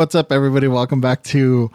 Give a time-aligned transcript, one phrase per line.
[0.00, 0.66] what's up, everybody?
[0.66, 1.70] Welcome back to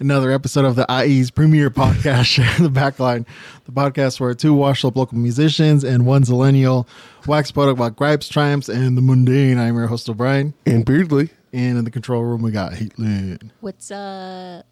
[0.00, 3.24] another episode of the IE's premier podcast, Share the Backline,
[3.66, 6.88] the podcast where two washed up local musicians and one zillennial
[7.28, 9.60] wax poetic about gripes, triumphs, and the mundane.
[9.60, 10.54] I'm your host, O'Brien.
[10.66, 11.30] And Beardly.
[11.52, 13.52] And in the control room, we got Heatland.
[13.60, 14.66] What's up?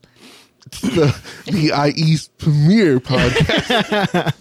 [0.81, 4.35] the, the IE's premier podcast.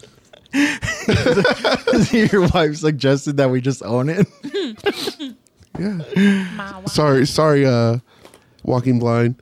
[2.31, 4.25] your wife suggested that we just own it.
[5.77, 6.83] yeah.
[6.85, 7.99] Sorry, sorry, uh,
[8.65, 9.41] walking blind.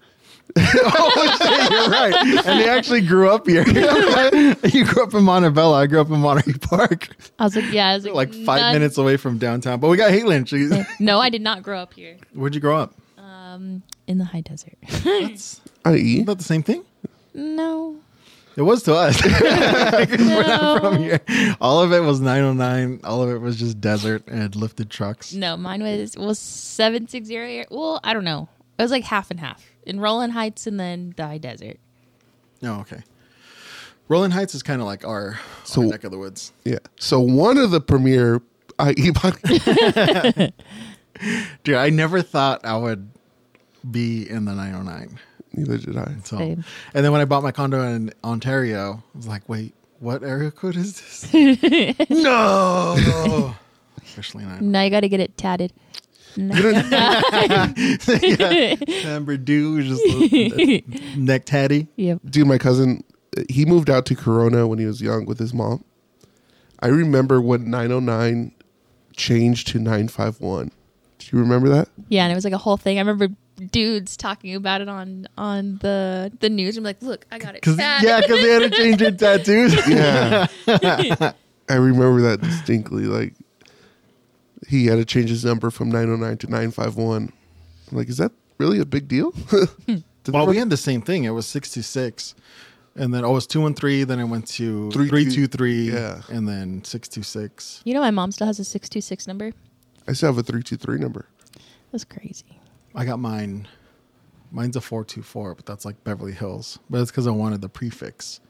[0.58, 2.46] oh, shit, you're right.
[2.46, 3.64] And they actually grew up here.
[3.68, 5.74] you grew up in Montebello.
[5.74, 7.10] I grew up in Monterey Park.
[7.40, 8.74] I was like, yeah, I was like, like five none.
[8.74, 9.80] minutes away from downtown.
[9.80, 10.48] But we got Haitlin.
[10.48, 12.18] She's no, I did not grow up here.
[12.34, 12.94] Where'd you grow up?
[13.18, 14.78] Um, in the high desert.
[15.04, 16.24] That's IE.
[16.24, 16.84] Not the same thing.
[17.34, 17.98] No.
[18.56, 19.20] It was to us.
[19.26, 20.36] no.
[20.36, 21.20] We're not from here.
[21.60, 23.00] All of it was 909.
[23.04, 25.34] All of it was just desert and lifted trucks.
[25.34, 27.66] No, mine was was 760.
[27.72, 28.50] Well, I don't know.
[28.78, 31.78] It was like half and half in Rowland Heights and then the high desert.
[32.64, 33.04] Oh, okay.
[34.08, 36.52] Rowland Heights is kind of like our, so, our neck of the woods.
[36.64, 36.80] Yeah.
[37.00, 38.42] So one of the premier
[38.82, 39.12] IE
[41.64, 43.10] Dude, I never thought I would
[43.90, 45.20] be in the 909.
[45.54, 46.16] Neither did I.
[46.24, 46.66] So, Same.
[46.94, 50.52] and then when I bought my condo in Ontario, I was like, wait, what area
[50.52, 51.34] code is this?
[52.10, 53.56] no.
[54.04, 54.58] Especially now.
[54.60, 55.72] Oh now you got to get it tatted.
[56.38, 56.56] No.
[58.22, 58.76] yeah.
[59.06, 61.88] Amber Dew, just neck tatty.
[61.96, 62.20] Yep.
[62.26, 63.04] Dude, my cousin,
[63.50, 65.84] he moved out to Corona when he was young with his mom.
[66.80, 68.52] I remember when 909
[69.16, 70.72] changed to 951.
[71.20, 71.88] Do you remember that?
[72.10, 72.98] Yeah, and it was like a whole thing.
[72.98, 73.30] I remember
[73.72, 76.76] dudes talking about it on on the the news.
[76.76, 77.62] I'm like, look, I got it.
[77.62, 79.76] Cause, yeah, because they had to change their tattoos.
[79.88, 80.48] yeah,
[81.70, 83.04] I remember that distinctly.
[83.06, 83.34] Like
[84.74, 87.32] he had to change his number from 909 to 951.
[87.92, 89.34] I'm like, is that really a big deal?
[90.28, 91.26] well, we had the same thing.
[91.26, 92.36] It was 626.
[92.96, 94.04] And then oh, it was two one three.
[94.04, 95.92] Then it went to three, three two three.
[95.92, 97.82] Yeah, and then six two six.
[97.86, 99.52] You know, my mom still has a six two six number.
[100.08, 101.26] I still have a three two three number.
[101.92, 102.62] That's crazy.
[102.94, 103.68] I got mine.
[104.52, 106.78] Mine's a four two four, but that's like Beverly Hills.
[106.88, 108.42] But it's because I wanted the prefix,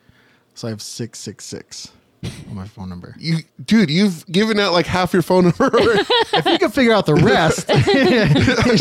[0.55, 2.02] so I have six six six on
[2.51, 3.15] my phone number.
[3.17, 5.71] You, dude, you've given out like half your phone number.
[5.73, 7.69] if you can figure out the rest,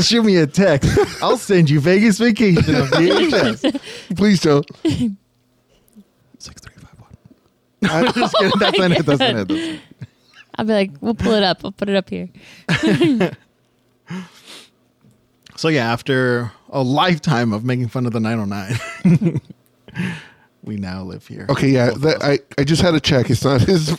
[0.09, 0.99] shoot me a text.
[1.23, 4.17] I'll send you Vegas vacation on VHS.
[4.17, 4.67] Please don't.
[6.39, 7.17] Six three five one.
[7.91, 8.59] I'm just kidding.
[8.59, 9.07] That's oh not it.
[9.07, 9.49] That's not it.
[9.49, 9.83] That's
[10.57, 11.65] I'll be like, we'll pull it up.
[11.65, 12.29] I'll put it up here.
[15.63, 19.41] So yeah, after a lifetime of making fun of the 909,
[20.63, 21.47] we now live here.
[21.49, 23.31] Okay, yeah, that, I I just had to check.
[23.31, 23.91] It's not his.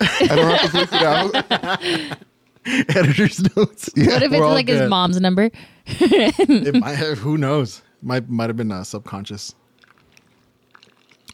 [0.00, 2.18] I don't have to bleep it out.
[2.96, 3.90] Editor's notes.
[3.96, 4.80] Yeah, what if it's like good.
[4.80, 5.50] his mom's number?
[5.86, 7.82] it might have, who knows?
[8.02, 9.54] Might might have been uh, subconscious.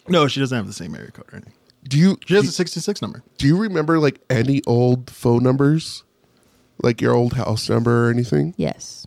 [0.09, 1.53] No, she doesn't have the same area code or anything.
[1.85, 2.19] Do you?
[2.27, 3.23] She has a sixty-six number.
[3.39, 6.05] Do you remember like any old phone numbers,
[6.83, 8.55] like your old house number or anything?
[8.57, 9.07] Yes.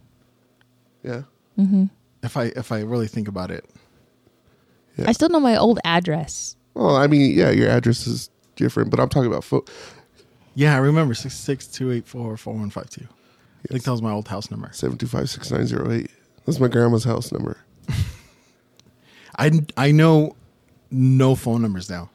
[1.03, 1.23] Yeah.
[1.57, 1.85] Mm-hmm.
[2.23, 3.65] If I if I really think about it,
[4.99, 5.09] yeah.
[5.09, 6.55] I still know my old address.
[6.73, 9.63] Well, I mean, yeah, your address is different, but I'm talking about phone.
[10.55, 13.07] Yeah, I remember six six two eight four four one five two.
[13.65, 14.69] I think that was my old house number.
[14.73, 16.11] Seven two five six nine zero eight.
[16.45, 17.57] That's my grandma's house number.
[19.37, 20.35] I I know
[20.91, 22.09] no phone numbers now.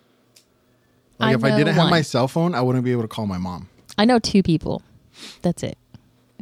[1.19, 1.87] Like I if I didn't one.
[1.87, 3.69] have my cell phone, I wouldn't be able to call my mom.
[3.97, 4.83] I know two people.
[5.43, 5.79] That's it.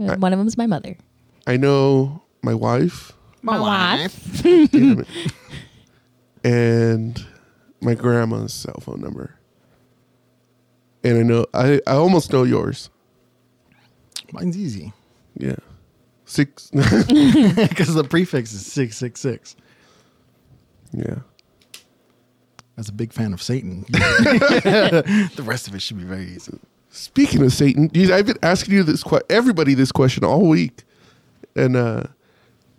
[0.00, 0.97] Uh, I, one of them is my mother.
[1.47, 3.12] I know my wife.
[3.42, 4.44] My, wife.
[6.44, 7.25] and
[7.80, 9.34] my grandma's cell phone number.
[11.04, 12.91] And I know I, I almost know yours.
[14.32, 14.92] Mine's easy.
[15.36, 15.56] Yeah.
[16.25, 19.56] Six because the prefix is six six six.
[20.92, 21.20] Yeah.
[22.78, 26.58] As a big fan of Satan, the rest of it should be very easy.
[26.88, 30.84] Speaking of Satan, I've been asking you this question, everybody this question all week.
[31.54, 32.04] And uh,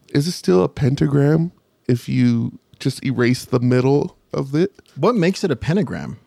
[0.10, 1.52] is it still a pentagram
[1.88, 4.74] if you just erase the middle of it?
[4.96, 6.20] What makes it a pentagram?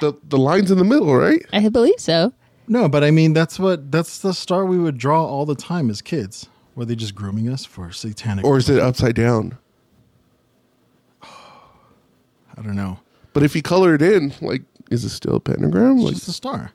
[0.00, 1.44] The the lines in the middle, right?
[1.52, 2.32] I believe so.
[2.68, 5.90] No, but I mean that's what that's the star we would draw all the time
[5.90, 6.48] as kids.
[6.76, 8.44] Were they just grooming us for satanic?
[8.44, 9.58] Or is it upside down?
[11.22, 13.00] I don't know.
[13.32, 15.96] But if you color it in, like, is it still a pentagram?
[15.98, 16.72] It's like, just a star.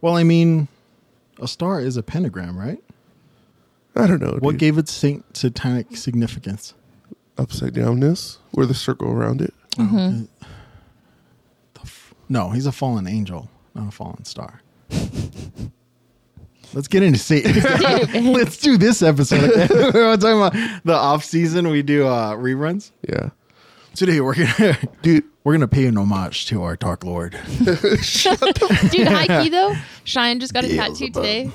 [0.00, 0.68] Well, I mean,
[1.40, 2.82] a star is a pentagram, right?
[3.96, 4.36] I don't know.
[4.40, 4.60] What dude.
[4.60, 6.74] gave it saint- satanic significance?
[7.38, 9.54] Upside downness, or the circle around it.
[9.76, 10.24] Mm-hmm.
[11.82, 14.60] f- no, he's a fallen angel, not a fallen star.
[16.72, 17.54] Let's get into Satan.
[18.32, 19.50] Let's do this episode.
[19.70, 21.68] we're talking about the off season.
[21.68, 22.92] We do uh, reruns.
[23.08, 23.30] Yeah,
[23.94, 25.24] Today we're gonna dude.
[25.44, 27.32] We're gonna pay an homage to our Dark Lord.
[27.60, 31.50] Dude, high key though, Cheyenne just got a tattoo today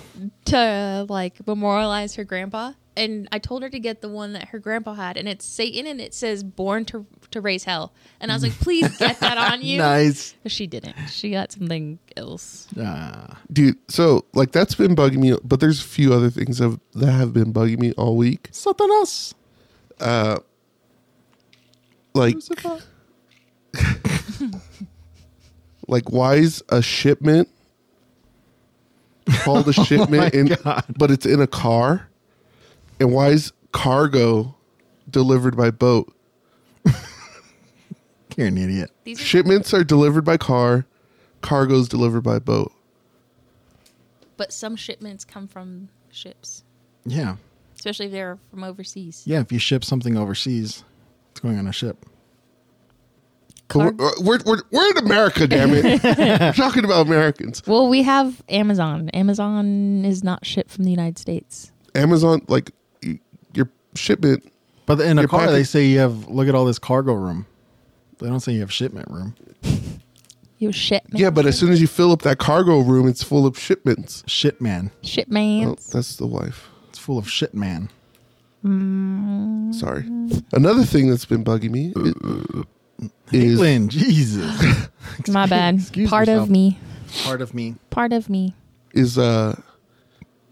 [0.45, 2.73] to like memorialize her grandpa.
[2.97, 5.85] And I told her to get the one that her grandpa had, and it's Satan,
[5.85, 9.37] and it says "Born to to raise hell." And I was like, "Please get that
[9.37, 10.33] on you." nice.
[10.43, 10.95] But she didn't.
[11.09, 12.67] She got something else.
[12.77, 16.79] Uh, dude so like that's been bugging me but there's a few other things that,
[16.93, 19.33] that have been bugging me all week something else.
[22.13, 22.37] like
[25.87, 27.49] like why is a shipment
[29.43, 30.83] called a oh shipment in, God.
[30.97, 32.07] but it's in a car
[32.99, 34.55] and why is cargo
[35.09, 36.13] delivered by boat
[38.37, 38.91] You're an idiot.
[39.05, 40.85] These are shipments are delivered by car
[41.41, 42.71] cargo's delivered by boat
[44.37, 46.63] but some shipments come from ships,
[47.05, 47.37] Yeah,
[47.75, 49.23] especially if they're from overseas.
[49.25, 49.39] yeah.
[49.39, 50.83] If you ship something overseas,
[51.31, 52.05] it's going on a ship.
[53.69, 57.87] But we're, uh, we're, we're, we're in america damn it we're talking about americans Well,
[57.89, 59.09] we have Amazon.
[59.09, 61.71] Amazon is not shipped from the United States.
[61.95, 62.71] amazon like
[63.53, 64.51] your shipment
[64.85, 66.27] But in a Your car, package- they say you have.
[66.29, 67.47] Look at all this cargo room.
[68.19, 69.35] They don't say you have shipment room.
[70.57, 71.19] You shipment.
[71.19, 74.23] Yeah, but as soon as you fill up that cargo room, it's full of shipments.
[74.25, 74.89] Shit man.
[74.93, 75.87] Oh, shipments.
[75.87, 76.69] that's the wife.
[76.87, 77.89] It's full of shit man.
[78.63, 79.75] Mm.
[79.75, 80.05] Sorry.
[80.53, 82.63] Another thing that's been bugging me i-
[82.99, 83.09] is
[83.59, 84.87] Caitlin, Jesus.
[85.29, 85.75] My bad.
[85.75, 86.43] excuse Part yourself.
[86.45, 86.79] of me.
[87.23, 87.75] Part of me.
[87.89, 88.53] Part of me.
[88.93, 89.59] is uh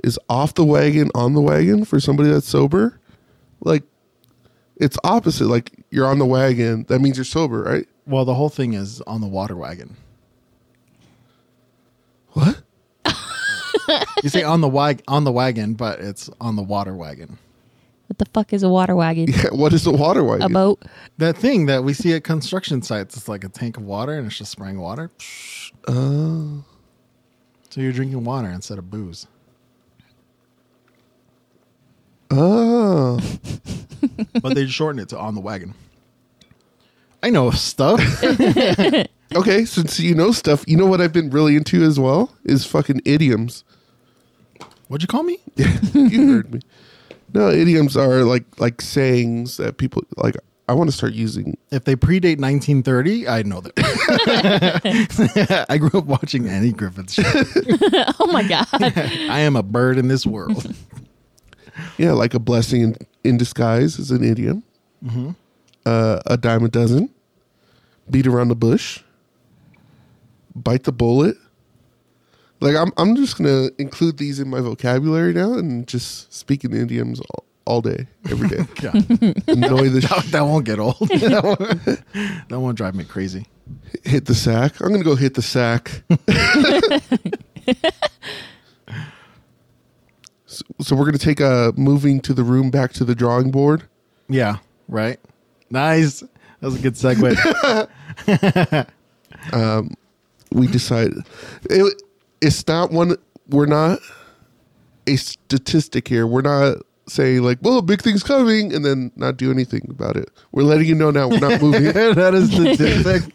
[0.04, 3.00] is off the wagon on the wagon for somebody that's sober.
[3.62, 3.84] Like
[4.78, 5.48] it's opposite.
[5.48, 7.88] Like you're on the wagon, that means you're sober, right?
[8.06, 9.96] Well, the whole thing is on the water wagon.
[12.30, 12.62] What?
[14.24, 17.38] You say on the wag on the wagon, but it's on the water wagon.
[18.14, 19.26] What the fuck is a water wagon?
[19.28, 20.44] Yeah, what is a water wagon?
[20.44, 20.84] A boat?
[21.18, 24.28] That thing that we see at construction sites, it's like a tank of water and
[24.28, 25.10] it's just spraying water.
[25.88, 26.64] Oh.
[27.72, 29.26] So you're drinking water instead of booze.
[32.30, 33.20] Oh.
[34.40, 35.74] But they shorten it to on the wagon.
[37.24, 38.00] I know stuff.
[39.36, 42.68] Okay, since you know stuff, you know what I've been really into as well is
[42.68, 43.64] fucking idioms.
[44.88, 45.40] What'd you call me?
[45.56, 46.60] you heard me.
[47.34, 50.36] No, idioms are like like sayings that people like.
[50.70, 51.58] I want to start using.
[51.72, 55.66] If they predate 1930, I know that.
[55.70, 57.24] I grew up watching Andy Griffith's show.
[58.20, 58.68] oh my god.
[58.72, 60.74] I am a bird in this world.
[61.98, 64.64] Yeah, like a blessing in, in disguise is an idiom.
[65.86, 67.10] Uh, a dime a dozen.
[68.10, 69.02] Beat around the bush.
[70.56, 71.36] Bite the bullet.
[72.64, 76.74] Like I'm, I'm just gonna include these in my vocabulary now and just speak in
[76.74, 78.60] idioms all, all day, every day.
[78.86, 78.96] Oh God,
[79.48, 80.96] Annoy the that, that won't get old.
[81.10, 83.48] that, won't, that won't drive me crazy.
[84.06, 84.80] hit the sack.
[84.80, 86.04] I'm gonna go hit the sack.
[90.46, 93.84] so, so we're gonna take a moving to the room back to the drawing board.
[94.30, 95.20] Yeah, right.
[95.70, 96.22] Nice.
[96.22, 96.28] That
[96.62, 98.88] was a good segue.
[99.52, 99.96] Um,
[100.54, 101.18] we decided
[101.70, 102.02] it,
[102.44, 103.16] it's not one
[103.50, 104.00] we're not
[105.08, 109.52] a statistic here we're not saying like well big thing's coming and then not do
[109.52, 113.34] anything about it we're letting you know now we're not moving that is statistic.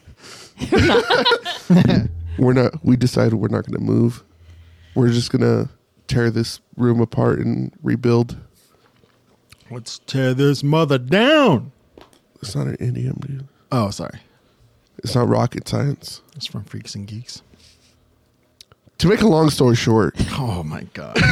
[2.39, 4.23] we're not we decided we're not going to move
[4.95, 5.69] we're just going to
[6.07, 8.37] tear this room apart and rebuild
[9.71, 11.73] Let's tear this mother down.
[12.41, 14.19] it's not an idiom dude Oh, sorry.
[15.05, 17.43] it's not rocket science It's from Freaks and Geeks.
[18.99, 21.17] To make a long story short Oh my god.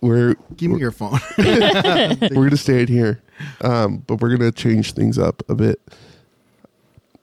[0.00, 1.18] we're Give me your phone.
[1.38, 3.22] we're gonna stay in here,
[3.60, 5.80] um, but we're gonna change things up a bit.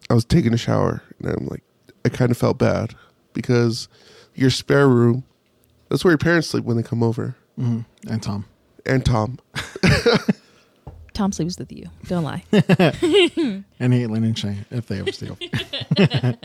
[0.09, 1.63] I was taking a shower and I'm like,
[2.05, 2.95] I kind of felt bad
[3.33, 3.87] because
[4.35, 5.23] your spare room,
[5.89, 7.85] that's where your parents sleep when they come over, Mhm.
[8.09, 8.45] And Tom.
[8.85, 9.39] and Tom.
[11.13, 11.85] Tom sleeps with you.
[12.07, 12.43] Don't lie.
[12.51, 12.63] And
[13.93, 16.35] Caitlin and Shane, if they ever stay over.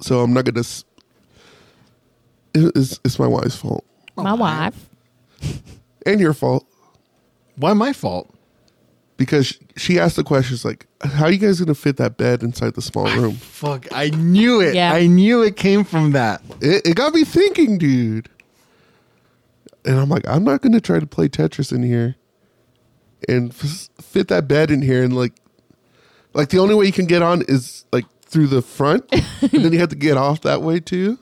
[0.00, 0.60] So I'm not gonna.
[0.60, 0.84] s-
[2.54, 3.84] it- It's, it's my wife's fault
[4.16, 4.88] oh, my wife.
[6.06, 6.66] and your fault
[7.56, 8.34] Why my fault?
[9.16, 12.74] because she asked the questions like, "How are you guys gonna fit that bed inside
[12.74, 14.74] the small room?" Fuck, I knew it.
[14.76, 14.92] Yeah.
[14.92, 16.40] I knew it came from that.
[16.60, 18.28] it, it got me thinking, dude.
[19.84, 22.16] And I'm like, I'm not going to try to play Tetris in here
[23.26, 25.02] and f- fit that bed in here.
[25.02, 25.32] And like,
[26.34, 29.72] like the only way you can get on is like through the front, and then
[29.72, 31.18] you have to get off that way too.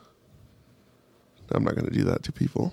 [1.53, 2.73] I'm not going to do that to people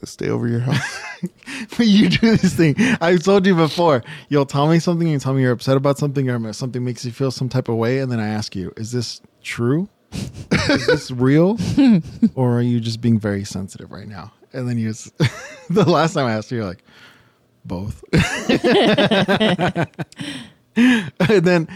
[0.00, 1.00] that stay over your house.
[1.78, 2.74] But you do this thing.
[3.00, 4.02] I've told you before.
[4.28, 7.12] You'll tell me something, you tell me you're upset about something, or something makes you
[7.12, 9.88] feel some type of way, and then I ask you, "Is this true?
[10.12, 11.56] Is this real,
[12.34, 15.10] or are you just being very sensitive right now?" And then you, s-
[15.70, 16.84] the last time I asked you, you're like,
[17.64, 18.04] "Both."
[20.76, 21.68] and then,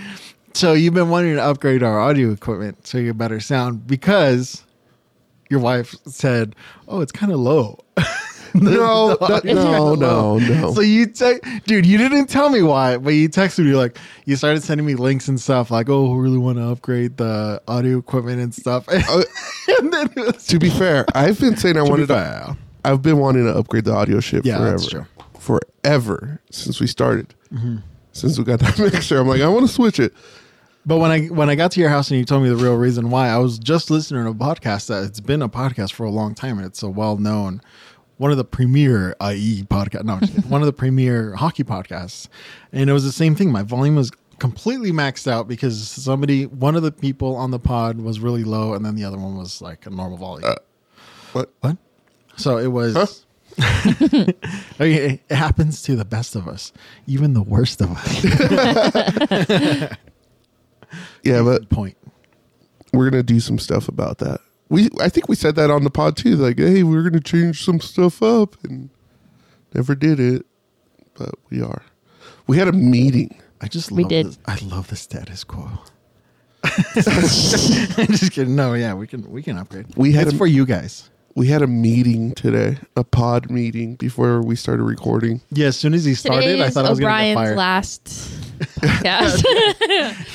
[0.59, 4.65] so you've been wanting to upgrade our audio equipment so you get better sound because
[5.49, 6.57] your wife said,
[6.89, 7.79] "Oh, it's kind of low."
[8.55, 10.73] no, that- no, no, no.
[10.75, 14.35] So you te- dude, you didn't tell me why, but you texted me like you
[14.37, 17.99] started sending me links and stuff like, "Oh, we really want to upgrade the audio
[17.99, 19.23] equipment and stuff." Uh,
[19.79, 22.57] and then was, to be fair, I've been saying I to wanted to.
[22.85, 24.71] I've been wanting to upgrade the audio ship Yeah, forever.
[24.71, 25.07] that's true.
[25.39, 27.35] Forever since we started.
[27.53, 27.77] Mm-hmm.
[28.13, 30.13] Since we got that mixer, I'm like, I want to switch it.
[30.89, 32.75] But when I when I got to your house and you told me the real
[32.75, 36.07] reason why, I was just listening to a podcast that it's been a podcast for
[36.07, 37.61] a long time and it's a well known
[38.17, 40.05] one of the premier IE podcast.
[40.05, 40.51] No, I'm just kidding.
[40.51, 42.29] one of the premier hockey podcasts,
[42.73, 43.53] and it was the same thing.
[43.53, 48.01] My volume was completely maxed out because somebody, one of the people on the pod
[48.01, 50.51] was really low, and then the other one was like a normal volume.
[50.51, 50.55] Uh,
[51.35, 51.53] what?
[51.61, 51.77] what?
[52.37, 52.95] So it was.
[52.95, 53.07] Huh?
[54.81, 56.73] Okay, it happens to the best of us,
[57.09, 59.97] even the worst of us.
[61.23, 61.97] Yeah, but Point.
[62.93, 64.41] we're gonna do some stuff about that.
[64.71, 66.37] We, I think we said that on the pod too.
[66.37, 68.91] Like, hey, we're gonna change some stuff up, and
[69.75, 70.45] never did it,
[71.15, 71.83] but we are.
[72.47, 73.41] We had a meeting.
[73.61, 74.27] I just We love did.
[74.27, 74.39] This.
[74.47, 75.69] I love the status quo.
[76.65, 78.57] I'm just kidding.
[78.57, 79.87] No, yeah, we can we can upgrade.
[79.97, 81.11] We had it's a- for you guys.
[81.39, 85.41] We had a meeting today, a pod meeting before we started recording.
[85.53, 87.37] Yeah, as soon as he started, Today I is thought I was gonna get O'Brien's
[87.37, 87.57] fired.
[87.57, 88.05] last
[88.81, 89.45] podcast.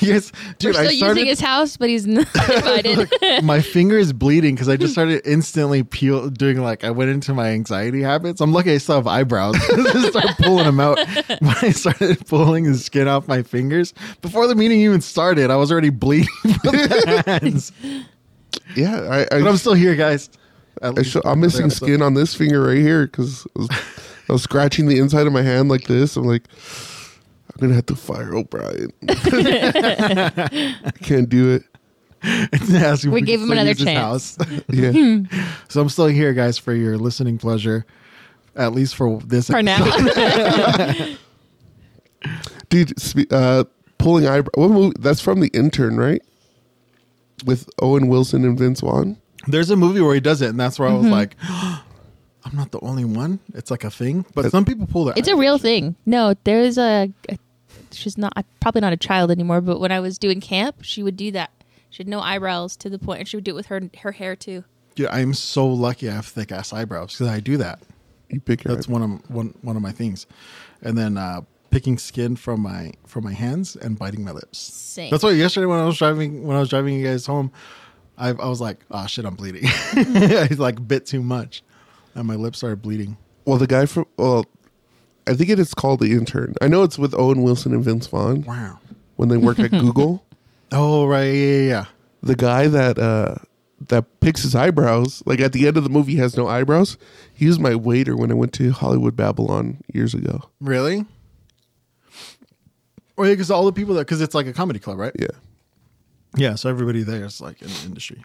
[0.00, 0.94] yes, We're dude, still I started.
[0.94, 3.10] using his house, but he's not invited.
[3.44, 7.34] my finger is bleeding because I just started instantly peel doing like I went into
[7.34, 8.40] my anxiety habits.
[8.40, 9.56] I'm lucky I still have eyebrows.
[9.56, 10.96] I just started pulling them out.
[11.28, 13.92] When I started pulling the skin off my fingers
[14.22, 16.28] before the meeting even started, I was already bleeding
[16.62, 17.72] from the hands.
[18.74, 20.30] Yeah, I, I, But I'm still here, guys.
[20.82, 23.70] At Show, I'm missing skin on this finger right here because I was,
[24.28, 26.16] I was scratching the inside of my hand like this.
[26.16, 26.44] I'm like,
[27.54, 28.90] I'm gonna have to fire O'Brien.
[29.08, 31.62] I can't do it.
[33.06, 34.36] We gave him another chance.
[34.36, 34.62] house.
[34.68, 34.92] Yeah,
[35.68, 37.84] so I'm still here, guys, for your listening pleasure.
[38.56, 39.48] At least for this.
[39.48, 39.84] For now.
[42.70, 42.92] dude.
[43.32, 43.64] Uh,
[43.98, 44.50] pulling eyebrow.
[44.54, 44.96] What movie?
[44.98, 46.22] That's from The Intern, right?
[47.44, 49.18] With Owen Wilson and Vince Vaughn.
[49.46, 50.96] There's a movie where he does it, and that's where Mm-hmm.
[50.96, 51.36] I was like,
[52.46, 53.40] I'm not the only one.
[53.54, 55.16] It's like a thing, but some people pull that.
[55.18, 55.96] It's a real thing.
[56.06, 57.38] No, there's a, a.
[57.90, 61.16] She's not probably not a child anymore, but when I was doing camp, she would
[61.16, 61.50] do that.
[61.90, 64.12] She had no eyebrows to the point, and she would do it with her her
[64.12, 64.64] hair too.
[64.96, 67.80] Yeah, I'm so lucky I have thick ass eyebrows because I do that.
[68.28, 70.26] You pick your That's one of one one of my things,
[70.82, 74.58] and then uh, picking skin from my from my hands and biting my lips.
[74.58, 75.10] Same.
[75.10, 77.52] That's why yesterday when I was driving when I was driving you guys home,
[78.16, 79.62] I, I was like, oh shit, I'm bleeding.
[79.66, 81.62] I like bit too much,
[82.14, 83.16] and my lips started bleeding.
[83.44, 84.44] Well, the guy from well,
[85.26, 86.54] I think it is called The Intern.
[86.62, 88.78] I know it's with Owen Wilson and Vince Vaughn Wow.
[89.16, 90.24] when they work at Google.
[90.72, 91.84] Oh right, yeah, yeah, yeah.
[92.22, 93.36] the guy that uh
[93.88, 96.96] that picks his eyebrows like at the end of the movie he has no eyebrows
[97.34, 101.04] he was my waiter when i went to hollywood babylon years ago Really?
[103.18, 105.12] Oh yeah, because all the people that because it's like a comedy club, right?
[105.18, 105.26] yeah
[106.36, 108.24] Yeah, so everybody there is like in the industry,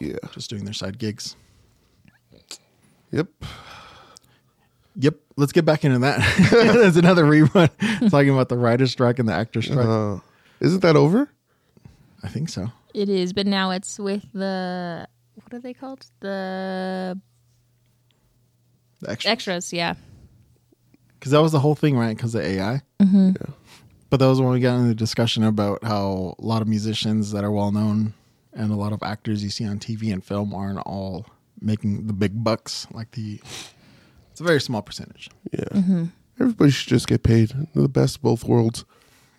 [0.00, 1.36] yeah just doing their side gigs.
[3.10, 3.28] yep
[5.00, 5.14] Yep.
[5.36, 6.18] Let's get back into that.
[6.74, 9.86] That's another rerun talking about the writer's strike and the actor's strike.
[9.86, 10.18] uh,
[10.58, 11.30] isn't that over
[12.24, 12.72] I think so.
[12.94, 16.04] It is, but now it's with the what are they called?
[16.18, 17.16] The
[19.00, 19.30] The extra.
[19.30, 19.72] extras.
[19.72, 19.94] Yeah.
[21.14, 22.16] Because that was the whole thing, right?
[22.16, 22.82] Because of AI.
[23.00, 23.32] yeah
[24.10, 27.32] But that was when we got into the discussion about how a lot of musicians
[27.32, 28.14] that are well known
[28.54, 31.26] and a lot of actors you see on TV and film aren't all
[31.60, 32.86] making the big bucks.
[32.92, 33.40] Like the,
[34.32, 35.28] it's a very small percentage.
[35.52, 36.04] yeah mm-hmm.
[36.40, 38.84] everybody should just get paid the best of both worlds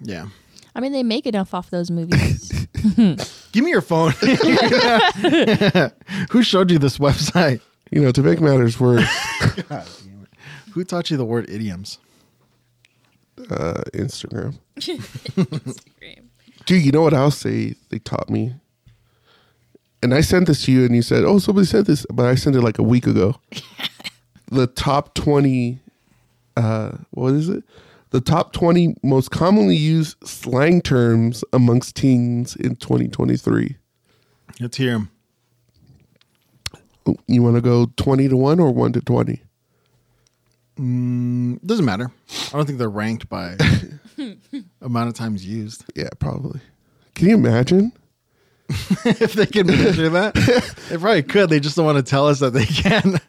[0.02, 0.28] Yeah.
[0.76, 2.68] I mean, they make enough off those movies.
[3.52, 4.12] Give me your phone.
[6.30, 7.62] Who showed you this website?
[7.92, 9.04] you know to make matters worse
[9.40, 10.30] God damn it.
[10.74, 11.98] Who taught you the word idioms?
[13.50, 14.58] Uh instagram.
[16.66, 18.54] Dude you know what else they they taught me?
[20.02, 22.36] And i sent this to you and you said oh somebody said this but i
[22.36, 23.36] sent it like a week ago.
[24.52, 25.78] The top 20
[26.58, 27.64] uh what is it?
[28.10, 33.78] The top 20 most commonly used slang terms amongst teens in 2023
[34.60, 35.12] Let's hear him.
[37.28, 39.42] You want to go 20 to 1 or 1 to 20?
[40.80, 42.10] Mm, doesn't matter.
[42.48, 43.58] I don't think they're ranked by
[44.82, 45.84] amount of times used.
[45.96, 46.62] Yeah, probably.
[47.16, 47.92] Can you imagine?
[48.70, 50.36] if they can measure that,
[50.90, 51.50] they probably could.
[51.50, 53.20] They just don't want to tell us that they can.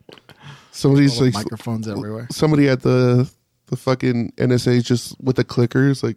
[0.71, 2.29] Somebody's All the like microphones everywhere.
[2.31, 3.29] somebody at the
[3.67, 6.17] the fucking NSA is just with the clickers like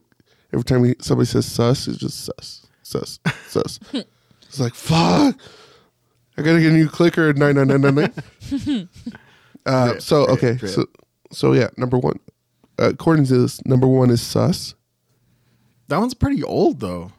[0.54, 3.80] every time he, somebody says sus it's just sus sus sus.
[3.94, 5.36] it's like fuck.
[6.38, 8.90] I gotta get a new clicker at nine nine nine nine nine.
[9.66, 10.86] Uh, so okay, so
[11.34, 12.20] so yeah, number one,
[12.80, 14.76] uh, according to this, number one is sus.
[15.90, 17.12] That one's pretty old though.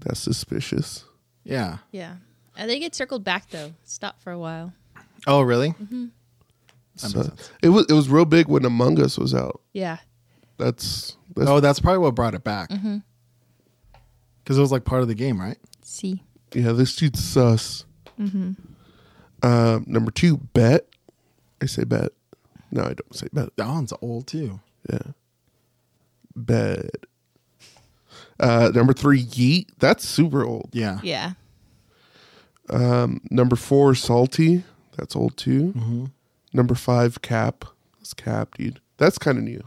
[0.00, 1.04] That's suspicious.
[1.44, 1.78] Yeah.
[1.92, 2.16] Yeah.
[2.56, 3.72] I think it circled back though.
[3.84, 4.72] Stopped for a while.
[5.26, 5.70] Oh, really?
[5.70, 6.06] Mm-hmm.
[6.96, 7.32] That So-
[7.62, 9.60] it was it was real big when Among Us was out.
[9.72, 9.98] Yeah.
[10.56, 12.68] That's that's Oh, that's probably what brought it back.
[12.70, 12.98] Because Mm-hmm.
[14.54, 15.58] it was like part of the game, right?
[15.82, 16.22] See.
[16.54, 17.84] Yeah, this dude's sus.
[18.18, 18.52] Mm-hmm.
[19.46, 20.86] Um, number two, bet.
[21.62, 22.12] I say bet.
[22.76, 23.56] No, I don't say bet.
[23.56, 24.60] That one's old too.
[24.90, 24.98] Yeah.
[26.36, 26.90] Bet.
[28.38, 29.68] Uh, number three, yeet.
[29.78, 30.68] That's super old.
[30.72, 31.00] Yeah.
[31.02, 31.32] Yeah.
[32.68, 34.62] Um, number four, salty.
[34.98, 35.72] That's old too.
[35.72, 36.10] Mhm.
[36.52, 37.64] Number five, cap.
[37.98, 38.80] That's cap, dude.
[38.98, 39.66] That's kind of new.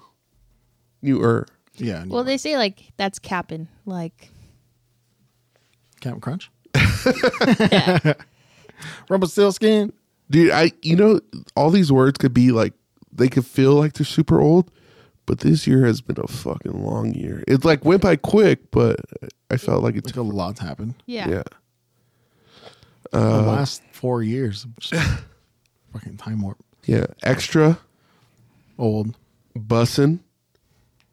[1.02, 1.48] Newer.
[1.76, 2.04] Yeah.
[2.06, 3.68] Well, they say like that's capping.
[3.86, 4.30] Like
[6.00, 6.52] Captain Crunch.
[7.72, 8.14] yeah.
[9.10, 9.94] Rumpelstiltskin.
[10.30, 11.20] Dude, I you know
[11.56, 12.74] all these words could be like
[13.12, 14.72] they could feel like they're super old,
[15.26, 17.44] but this year has been a fucking long year.
[17.48, 18.98] It like went by quick, but
[19.52, 20.96] I felt like it Like took a lot's happened.
[21.06, 21.30] Yeah.
[21.30, 21.44] yeah.
[23.12, 24.66] the Uh, last four years.
[25.94, 26.58] Fucking time warp.
[26.86, 27.80] yeah, extra
[28.78, 29.18] Old.
[29.58, 30.20] bussin',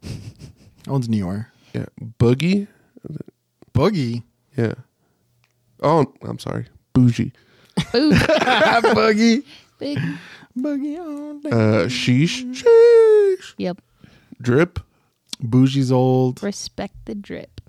[0.03, 1.49] That one's newer.
[1.75, 1.87] yeah,
[2.19, 2.69] boogie,
[3.75, 4.23] Boogie.
[4.57, 4.75] yeah.
[5.83, 7.33] Oh, I'm sorry, bougie,
[7.95, 9.43] Ooh, Boogie.
[9.79, 9.99] big.
[10.59, 11.51] Boogie all day.
[11.51, 13.83] uh, sheesh, sheesh, Yep.
[14.41, 14.81] drip.
[15.43, 16.43] Bougie's old.
[16.43, 17.61] Respect the drip.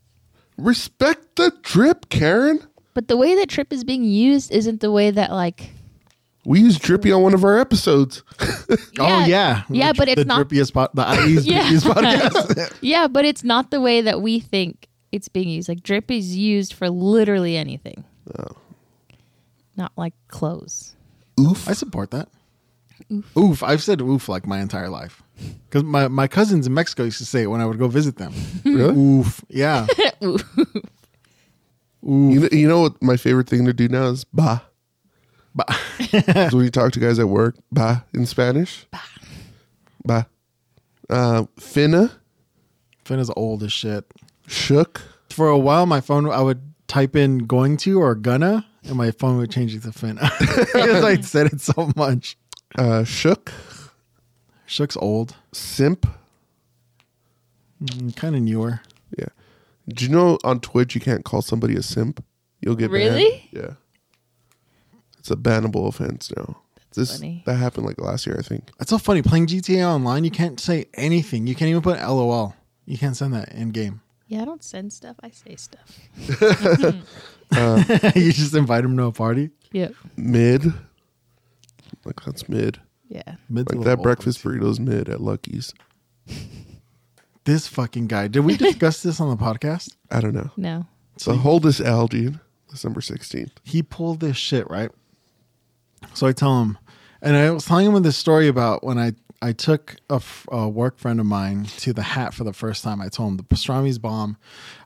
[0.57, 2.61] Respect the drip, Karen.
[2.93, 5.71] But the way that drip is being used isn't the way that like
[6.45, 8.23] We used drippy on one of our episodes.
[8.99, 9.63] Oh yeah.
[9.69, 11.63] Yeah, but it's the not drippiest pot the IE's Yeah.
[11.69, 12.77] drippiest podcast.
[12.81, 15.67] Yeah, but it's not the way that we think it's being used.
[15.69, 18.03] Like drip is used for literally anything.
[19.75, 20.95] Not like clothes.
[21.39, 21.67] Oof.
[21.69, 22.29] I support that.
[23.37, 23.63] Oof.
[23.63, 25.23] I've said oof like my entire life.
[25.65, 28.17] Because my, my cousins in Mexico used to say it when I would go visit
[28.17, 28.33] them.
[28.65, 28.95] Really?
[28.95, 29.43] Oof.
[29.49, 29.87] Yeah.
[30.23, 30.39] Ooh.
[32.03, 34.59] You know, you know what my favorite thing to do now is bah.
[35.55, 38.85] But Is when you talk to guys at work, bah in Spanish.
[38.91, 38.99] Bah.
[40.05, 40.23] Bah.
[41.09, 42.11] Uh, finna,
[43.05, 44.05] Finna's old as shit.
[44.47, 45.01] shook.
[45.29, 49.11] For a while, my phone, I would type in going to or gonna, and my
[49.11, 50.29] phone would change it to Finna.
[50.39, 52.37] Because I said it so much.
[52.77, 53.51] Uh, shook,
[54.65, 55.35] Shook's old.
[55.51, 56.05] simp.
[58.15, 58.81] kind of newer.
[59.17, 59.25] Yeah.
[59.87, 62.23] Do you know on Twitch you can't call somebody a simp?
[62.61, 63.15] You'll get banned.
[63.15, 63.49] Really?
[63.51, 63.71] Yeah.
[65.19, 66.57] It's a bannable offense now.
[66.75, 67.43] That's This funny.
[67.45, 68.69] that happened like last year, I think.
[68.77, 69.21] That's so funny.
[69.21, 71.47] Playing GTA Online, you can't say anything.
[71.47, 72.55] You can't even put LOL.
[72.85, 74.01] You can't send that in game.
[74.27, 75.15] Yeah, I don't send stuff.
[75.21, 75.99] I say stuff.
[78.15, 79.51] you just invite them to a party.
[79.71, 79.93] Yep.
[80.17, 80.73] Mid.
[82.07, 82.79] Like that's mid.
[83.09, 83.35] Yeah.
[83.49, 84.03] Mid's Like that old.
[84.03, 85.73] breakfast burrito's mid at Lucky's.
[87.45, 88.27] This fucking guy.
[88.27, 89.95] Did we discuss this on the podcast?
[90.11, 90.51] I don't know.
[90.57, 90.85] No.
[91.15, 92.39] So hold this L, dude.
[92.69, 93.51] December 16th.
[93.63, 94.91] he pulled this shit right.
[96.13, 96.77] So I tell him,
[97.21, 100.67] and I was telling him this story about when I I took a, f- a
[100.67, 102.99] work friend of mine to the hat for the first time.
[102.99, 104.35] I told him the pastrami's bomb.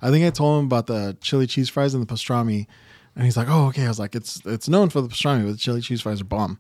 [0.01, 2.67] I think I told him about the chili cheese fries and the pastrami,
[3.15, 5.53] and he's like, "Oh, okay." I was like, "It's it's known for the pastrami, but
[5.53, 6.59] the chili cheese fries are bomb."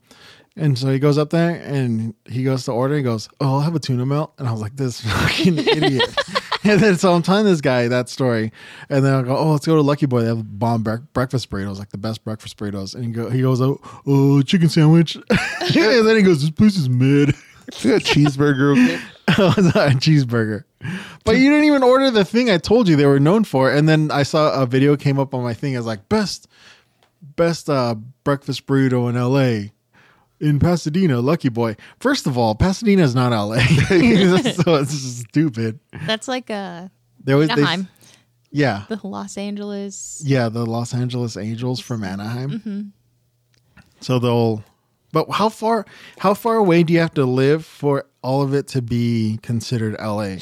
[0.57, 2.97] And so he goes up there and he goes to order.
[2.97, 6.13] He goes, "Oh, I'll have a tuna melt." And I was like, "This fucking idiot."
[6.63, 8.51] and then so I'm telling this guy that story,
[8.89, 10.21] and then I go, "Oh, let's go to Lucky Boy.
[10.21, 13.41] They have bomb bre- breakfast burritos, like the best breakfast burritos." And he go, he
[13.41, 17.33] goes, "Oh, oh chicken sandwich," and then he goes, "This place is mid."
[17.83, 19.01] Got a cheeseburger, okay?
[19.37, 20.65] Oh, a cheeseburger.
[21.23, 23.71] But you didn't even order the thing I told you they were known for.
[23.71, 26.47] And then I saw a video came up on my thing as like best
[27.35, 29.71] best uh breakfast burrito in LA.
[30.41, 31.75] In Pasadena, Lucky Boy.
[31.99, 33.57] First of all, Pasadena is not LA.
[33.59, 35.79] so it's stupid.
[36.07, 36.87] That's like uh
[37.23, 37.87] They always they, Anaheim.
[38.49, 38.85] Yeah.
[38.89, 40.21] the Los Angeles.
[40.25, 42.91] Yeah, the Los Angeles Angels from Anaheim.
[44.01, 44.63] So they'll
[45.11, 45.85] but how far
[46.17, 49.95] how far away do you have to live for all of it to be considered
[49.99, 50.37] LA?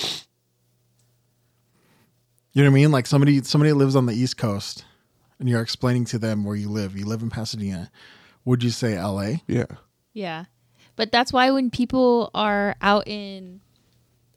[2.53, 2.91] You know what I mean?
[2.91, 4.85] Like somebody somebody lives on the East Coast
[5.39, 6.97] and you're explaining to them where you live.
[6.97, 7.91] You live in Pasadena.
[8.45, 9.43] Would you say L.A.?
[9.47, 9.65] Yeah.
[10.13, 10.45] Yeah.
[10.95, 13.61] But that's why when people are out in,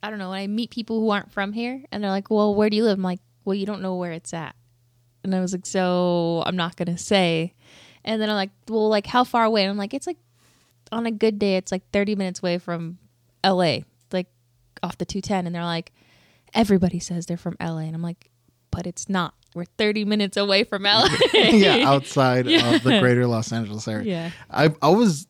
[0.02, 2.54] I don't know, when I meet people who aren't from here and they're like, well,
[2.54, 2.98] where do you live?
[2.98, 4.54] I'm like, well, you don't know where it's at.
[5.24, 7.54] And I was like, so I'm not going to say.
[8.04, 9.62] And then I'm like, well, like, how far away?
[9.62, 10.18] And I'm like, it's like,
[10.90, 12.98] on a good day, it's like 30 minutes away from
[13.44, 13.78] LA,
[14.12, 14.26] like
[14.82, 15.46] off the 210.
[15.46, 15.92] And they're like,
[16.54, 17.78] everybody says they're from LA.
[17.78, 18.30] And I'm like,
[18.70, 19.34] but it's not.
[19.54, 21.08] We're 30 minutes away from LA.
[21.34, 24.04] yeah, outside of the greater Los Angeles area.
[24.04, 24.30] Yeah.
[24.50, 25.26] I I was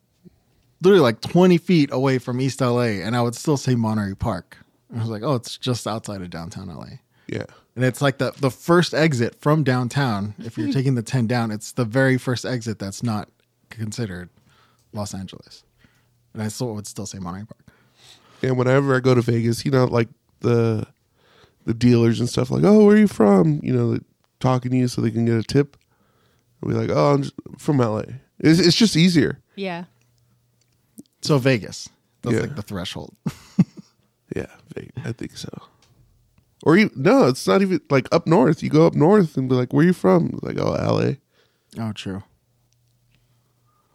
[0.83, 4.59] literally like 20 feet away from East LA, and I would still say Monterey Park.
[4.95, 6.99] I was like, oh, it's just outside of downtown LA.
[7.27, 7.45] Yeah.
[7.75, 10.35] And it's like the the first exit from downtown.
[10.39, 10.73] If you're hmm.
[10.73, 13.31] taking the 10 down, it's the very first exit that's not
[13.71, 14.29] considered
[14.93, 15.65] Los Angeles.
[16.35, 17.67] And I still would still say Monterey Park.
[18.43, 20.09] And whenever I go to Vegas, you know, like
[20.41, 20.87] the
[21.65, 23.61] the dealers and stuff, like, oh, where are you from?
[23.63, 24.03] You know, like,
[24.41, 25.77] talking to you so they can get a tip.
[26.63, 28.03] I'll be like, oh, I'm just from LA.
[28.41, 29.39] It's, it's just easier.
[29.57, 29.85] yeah.
[31.23, 31.89] So Vegas.
[32.23, 32.41] That's Yeah.
[32.43, 33.15] like the threshold.
[34.35, 34.47] Yeah,
[35.05, 35.51] I think so.
[36.63, 38.63] Or you, no, it's not even like up north.
[38.63, 40.39] You go up north and be like, where are you from?
[40.41, 41.17] Like, oh, LA.
[41.79, 42.23] Oh, true.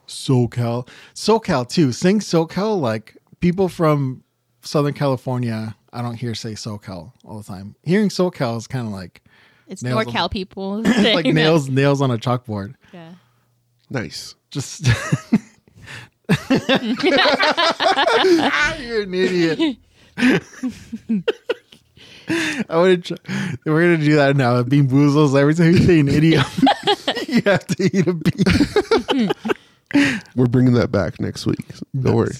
[0.08, 0.88] SoCal.
[1.16, 1.92] SoCal too.
[1.92, 4.24] Saying SoCal, like people from
[4.62, 7.76] Southern California, I don't hear say SoCal all the time.
[7.84, 9.24] Hearing SoCal is kind of like
[9.68, 10.82] It's Nails on- NorCal people.
[10.84, 11.34] like saying that.
[11.34, 12.76] nails nails on a chalkboard.
[12.94, 13.14] Yeah.
[13.90, 14.36] Nice.
[14.52, 14.88] Just
[18.80, 19.78] You're an idiot.
[22.70, 23.06] I would.
[23.06, 23.18] Try,
[23.66, 24.62] we're gonna do that now.
[24.64, 25.40] Bean boozles.
[25.40, 26.44] Every time you say an idiom,
[27.28, 29.32] you have to eat a bean.
[30.36, 31.66] We're bringing that back next week.
[32.00, 32.36] Don't worry.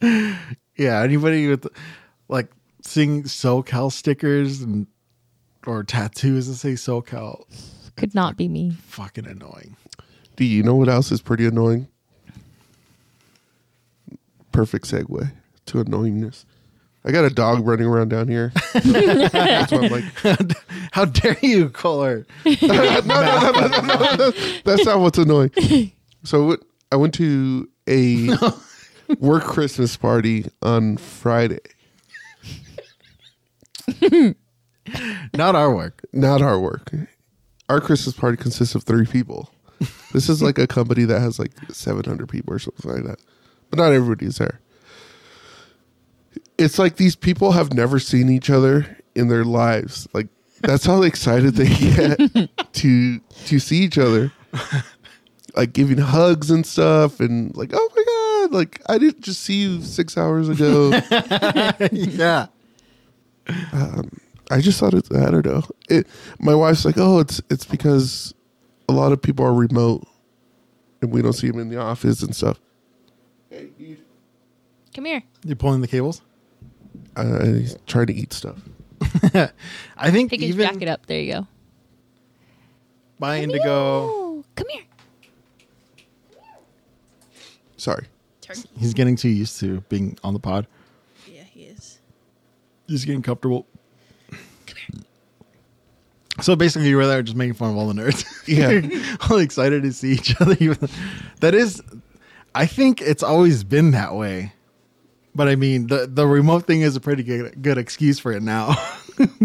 [0.76, 1.66] Yeah, anybody with
[2.28, 2.50] like
[2.82, 4.86] seeing SoCal stickers and
[5.66, 7.44] or tattoos that say SoCal,
[7.96, 8.70] Could not be me.
[8.86, 9.76] fucking annoying.
[10.36, 11.88] Do you know what else is pretty annoying?
[14.50, 15.30] Perfect segue
[15.66, 16.44] to annoyingness.
[17.04, 18.52] I got a dog running around down here.
[18.74, 20.04] That's why I'm like,
[20.92, 22.24] How dare you call her?
[22.44, 23.06] that's
[24.84, 25.50] not what's annoying.
[26.22, 26.56] So
[26.92, 28.28] I went to a
[29.18, 31.60] work Christmas party on Friday.
[35.34, 36.02] Not our work.
[36.12, 36.92] Not our work.
[37.68, 39.50] Our Christmas party consists of three people.
[40.12, 43.18] This is like a company that has like 700 people or something like that.
[43.70, 44.60] But not everybody's there.
[46.58, 50.06] It's like these people have never seen each other in their lives.
[50.12, 50.28] Like
[50.60, 54.32] that's how excited they get to to see each other.
[55.56, 59.62] Like giving hugs and stuff and like, "Oh my god, like I didn't just see
[59.62, 60.90] you 6 hours ago."
[61.92, 62.46] yeah.
[63.72, 64.10] Um,
[64.50, 65.10] I just thought it.
[65.14, 65.62] I don't know.
[65.88, 66.06] It.
[66.38, 68.34] My wife's like, oh, it's it's because
[68.92, 70.06] a lot of people are remote,
[71.00, 72.60] and we don't see them in the office and stuff.
[73.50, 73.96] Hey, you,
[74.94, 75.22] Come here.
[75.44, 76.20] You pulling the cables?
[77.16, 78.58] Uh, he's trying to eat stuff.
[79.96, 81.06] I think Take his even jacket up.
[81.06, 81.46] There you go.
[83.18, 84.82] my indigo, Ooh, come here.
[87.76, 88.06] Sorry.
[88.40, 88.62] Turkey.
[88.78, 90.66] he's getting too used to being on the pod.
[91.26, 91.98] Yeah, he is.
[92.86, 93.66] He's getting comfortable.
[96.42, 98.24] So basically, you were there just making fun of all the nerds.
[98.46, 99.16] Yeah.
[99.30, 100.54] all excited to see each other.
[101.40, 101.80] That is,
[102.54, 104.52] I think it's always been that way.
[105.34, 108.42] But I mean, the the remote thing is a pretty good good excuse for it
[108.42, 108.74] now.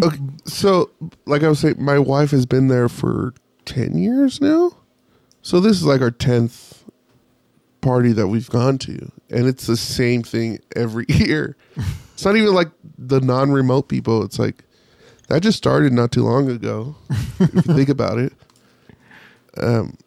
[0.02, 0.18] Okay.
[0.46, 0.90] So,
[1.26, 3.34] like I was saying, my wife has been there for
[3.66, 4.72] ten years now.
[5.42, 6.84] So this is like our tenth
[7.82, 11.58] party that we've gone to, and it's the same thing every year.
[12.14, 14.24] It's not even like the non-remote people.
[14.24, 14.64] It's like
[15.28, 16.96] that just started not too long ago.
[17.40, 18.34] if you think about it,
[19.58, 19.98] um,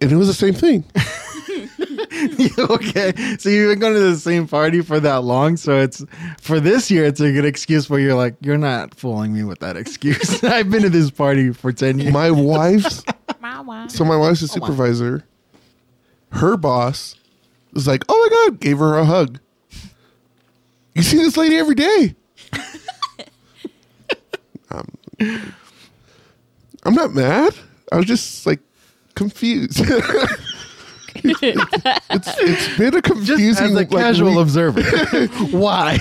[0.00, 0.84] and it was the same thing.
[2.58, 6.04] okay, so you've been going to the same party for that long, so it's
[6.40, 7.04] for this year.
[7.04, 10.42] It's a good excuse where you're like, you're not fooling me with that excuse.
[10.44, 12.12] I've been to this party for ten years.
[12.12, 13.04] My wife's
[13.42, 13.86] Wow, wow.
[13.86, 15.24] So my wife's a supervisor.
[16.32, 17.14] Her boss
[17.72, 19.40] was like, "Oh my god!" Gave her a hug.
[20.94, 22.16] You see this lady every day.
[25.20, 27.54] I'm not mad.
[27.92, 28.60] I was just like
[29.14, 29.80] confused.
[31.14, 34.38] it's it's been a Just confusing as a like, casual week.
[34.38, 34.82] observer,
[35.50, 35.98] why?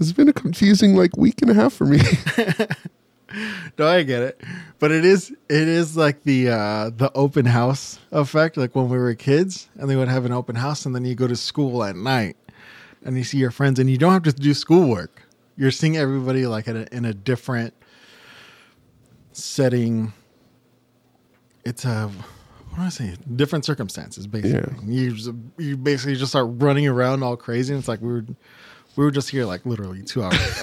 [0.00, 1.98] It's been a confusing like week and a half for me.
[3.78, 4.40] no, I get it,
[4.78, 8.56] but it is it is like the uh, the open house effect.
[8.56, 11.14] Like when we were kids, and they would have an open house, and then you
[11.14, 12.36] go to school at night,
[13.04, 15.22] and you see your friends, and you don't have to do schoolwork.
[15.56, 17.74] You're seeing everybody like at a, in a different
[19.36, 20.12] setting
[21.64, 22.10] it's a
[22.70, 23.16] what do I say?
[23.36, 24.74] Different circumstances, basically.
[24.86, 25.14] You
[25.58, 28.24] you basically just start running around all crazy, and it's like we were
[28.96, 30.38] we were just here like literally two hours.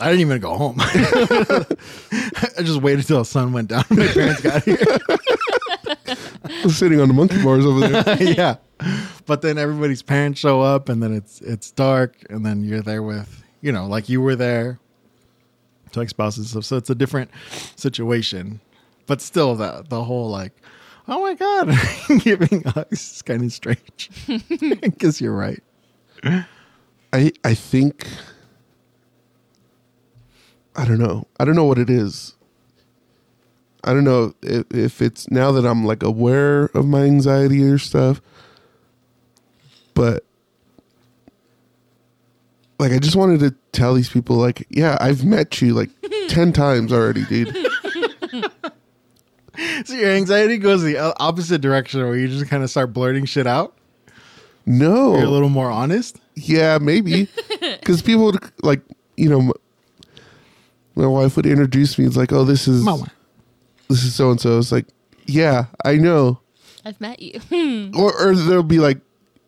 [0.00, 0.76] I didn't even go home.
[0.80, 1.64] I
[2.58, 3.84] just waited till the sun went down.
[3.90, 4.78] My parents got here.
[6.06, 8.22] I was sitting on the monkey bars over there.
[8.34, 8.56] yeah,
[9.26, 13.02] but then everybody's parents show up, and then it's it's dark, and then you're there
[13.02, 14.80] with you know like you were there,
[16.08, 16.64] spouses and stuff.
[16.64, 17.30] So it's a different
[17.76, 18.60] situation,
[19.06, 20.52] but still the the whole like,
[21.06, 21.74] oh my god,
[22.20, 24.10] giving hugs is kind of strange.
[24.98, 25.62] Guess you're right.
[27.12, 28.06] I I think
[30.76, 31.26] I don't know.
[31.40, 32.34] I don't know what it is.
[33.84, 37.78] I don't know if, if it's now that I'm like aware of my anxiety or
[37.78, 38.20] stuff,
[39.94, 40.24] but
[42.78, 45.90] like I just wanted to tell these people like, yeah, I've met you like
[46.28, 47.56] 10 times already, dude.
[49.84, 53.46] So your anxiety goes the opposite direction, where you just kind of start blurting shit
[53.46, 53.76] out.
[54.66, 55.16] No.
[55.16, 56.18] You're a little more honest.
[56.34, 57.28] Yeah, maybe.
[57.60, 58.82] Because people would, like,
[59.16, 59.52] you know,
[60.94, 62.04] my wife would introduce me.
[62.04, 63.10] It's like, oh, this is Mama.
[63.88, 64.58] this is so and so.
[64.58, 64.86] It's like,
[65.26, 66.40] yeah, I know.
[66.84, 67.40] I've met you.
[67.96, 68.98] Or, or they'll be like,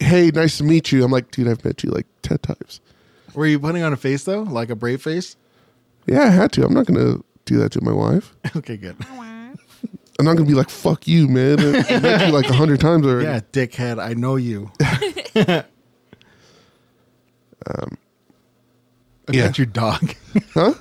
[0.00, 1.04] hey, nice to meet you.
[1.04, 2.80] I'm like, dude, I've met you like 10 times.
[3.34, 5.36] Were you putting on a face though, like a brave face?
[6.06, 6.64] Yeah, I had to.
[6.64, 8.34] I'm not going to do that to my wife.
[8.56, 8.96] Okay, good.
[10.18, 11.58] I'm not going to be like, fuck you, man.
[11.60, 13.26] I met you like a hundred times already.
[13.26, 13.98] Yeah, dickhead.
[13.98, 14.70] I know you.
[14.80, 15.64] um,
[19.26, 19.46] I yeah.
[19.46, 20.14] met your dog.
[20.52, 20.74] Huh?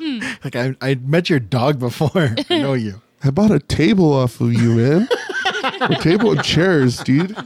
[0.44, 2.36] like I, I met your dog before.
[2.50, 3.02] I know you.
[3.24, 5.08] I bought a table off of you, man.
[5.82, 7.38] a table and chairs, dude.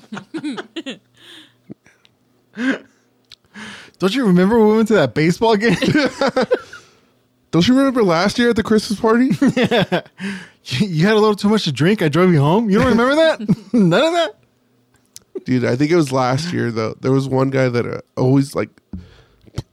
[4.04, 5.78] Don't you remember when we went to that baseball game?
[7.52, 9.28] Don't you remember last year at the Christmas party?
[10.82, 12.02] you you had a little too much to drink.
[12.02, 12.70] I drove you home.
[12.70, 13.40] You don't remember that?
[13.74, 14.36] None of that.
[15.46, 16.96] Dude, I think it was last year though.
[17.00, 18.72] There was one guy that uh, always like.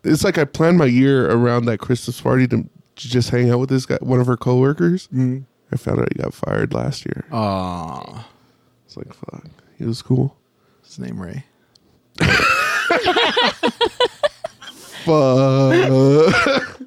[0.04, 3.58] It's like I planned my year around that Christmas party to, to just hang out
[3.58, 5.08] with this guy, one of our coworkers.
[5.08, 5.42] Mm.
[5.72, 7.24] I found out he got fired last year.
[7.32, 8.28] Aw,
[8.86, 9.44] It's like fuck.
[9.76, 10.36] He was cool.
[10.84, 11.46] his name Ray.
[15.10, 16.80] Fuck.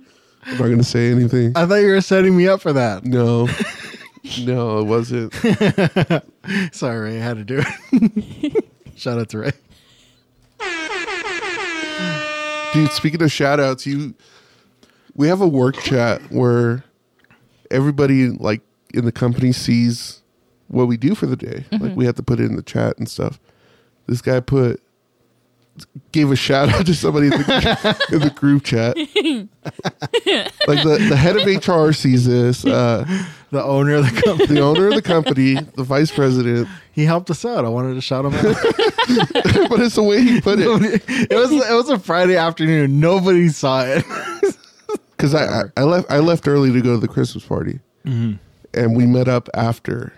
[0.45, 1.51] I'm not gonna say anything.
[1.57, 3.03] I thought you were setting me up for that.
[3.03, 3.49] No,
[4.39, 5.33] no, it wasn't.
[6.73, 7.17] Sorry, Ray.
[7.17, 8.65] I had to do it.
[8.95, 9.51] Shout out to Ray.
[12.73, 14.15] Dude, speaking of shout outs, you
[15.15, 16.83] we have a work chat where
[17.69, 18.61] everybody like
[18.93, 20.21] in the company sees
[20.69, 21.65] what we do for the day.
[21.71, 21.95] Like mm-hmm.
[21.95, 23.39] we have to put it in the chat and stuff.
[24.07, 24.81] This guy put
[26.11, 28.95] gave a shout out to somebody in the, in the group chat.
[30.67, 33.05] like the, the head of HR sees this, uh,
[33.51, 34.47] The owner of the company.
[34.47, 37.65] the owner of the company, the vice president, He helped us out.
[37.65, 38.43] I wanted to shout him out.
[39.69, 40.67] but it's the way he put it.
[41.07, 42.99] it was it was a Friday afternoon.
[42.99, 44.05] Nobody saw it.
[45.17, 48.39] because I, I I left I left early to go to the Christmas party, and
[48.95, 50.13] we met up after.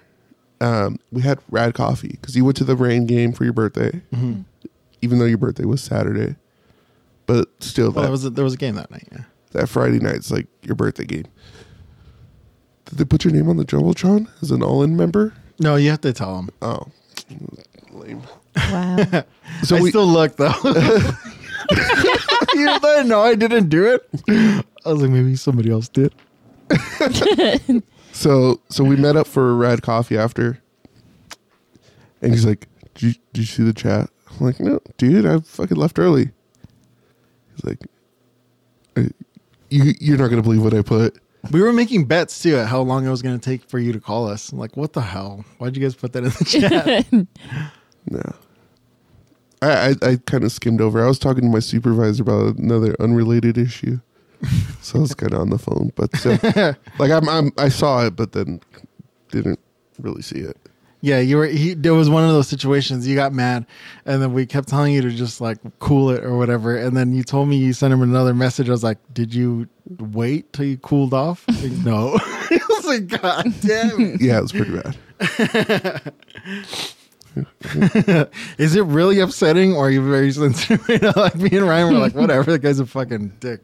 [0.61, 4.01] Um, we had rad coffee because you went to the Reign game for your birthday,
[5.01, 6.35] even though your birthday was Saturday.
[7.25, 9.07] But still, well, that there was a, there was a game that night.
[9.11, 9.23] Yeah.
[9.53, 11.25] that Friday night's like your birthday game.
[12.85, 15.33] Did they put your name on the jumbotron as an all-in member?
[15.59, 16.49] No, you have to tell them.
[16.61, 16.85] Oh,
[17.91, 18.21] lame.
[18.55, 19.23] Wow.
[19.63, 20.53] So I we still look though.
[22.53, 24.07] you didn't know I didn't do it.
[24.85, 26.13] I was like, maybe somebody else did.
[28.11, 30.61] So so we met up for a rad coffee after,
[32.21, 35.39] and he's like, "Did you, did you see the chat?" I'm like, "No, dude, I
[35.39, 36.31] fucking left early."
[37.55, 37.79] He's like,
[38.97, 39.03] "Uh,
[39.69, 41.17] "You you're not gonna believe what I put."
[41.51, 43.93] We were making bets too at how long it was going to take for you
[43.93, 44.51] to call us.
[44.51, 45.45] I'm like, what the hell?
[45.59, 47.27] Why'd you guys put that in the chat?
[48.07, 48.21] No,
[49.63, 51.03] I I, I kind of skimmed over.
[51.03, 53.99] I was talking to my supervisor about another unrelated issue,
[54.79, 55.91] so I was kind of on the phone.
[55.95, 56.37] But still,
[56.99, 58.61] like I'm, I'm I saw it, but then
[59.31, 59.59] didn't
[59.99, 60.55] really see it.
[61.01, 61.45] Yeah, you were.
[61.45, 63.07] He, there was one of those situations.
[63.07, 63.65] You got mad,
[64.05, 66.75] and then we kept telling you to just like cool it or whatever.
[66.77, 68.69] And then you told me you sent him another message.
[68.69, 69.67] I was like, did you
[69.99, 71.45] wait till you cooled off?
[71.47, 72.17] Like, no.
[72.23, 74.01] I was like, God damn.
[74.01, 74.21] it.
[74.21, 76.13] Yeah, it was pretty bad.
[78.57, 80.87] Is it really upsetting, or are you very sensitive?
[80.89, 82.51] You know, like me and Ryan were like, whatever.
[82.51, 83.59] The guy's a fucking dick.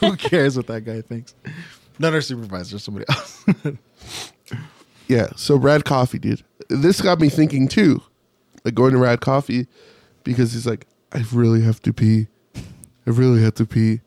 [0.00, 1.34] Who cares what that guy thinks?
[1.98, 3.44] Not our supervisor, somebody else.
[5.08, 6.42] Yeah, so Rad Coffee, dude.
[6.68, 8.02] This got me thinking too,
[8.64, 9.66] like going to Rad Coffee,
[10.22, 12.28] because he's like, I really have to pee.
[12.54, 14.00] I really have to pee,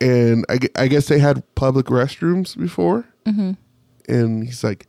[0.00, 3.52] and I, I guess they had public restrooms before, mm-hmm.
[4.08, 4.86] and he's like,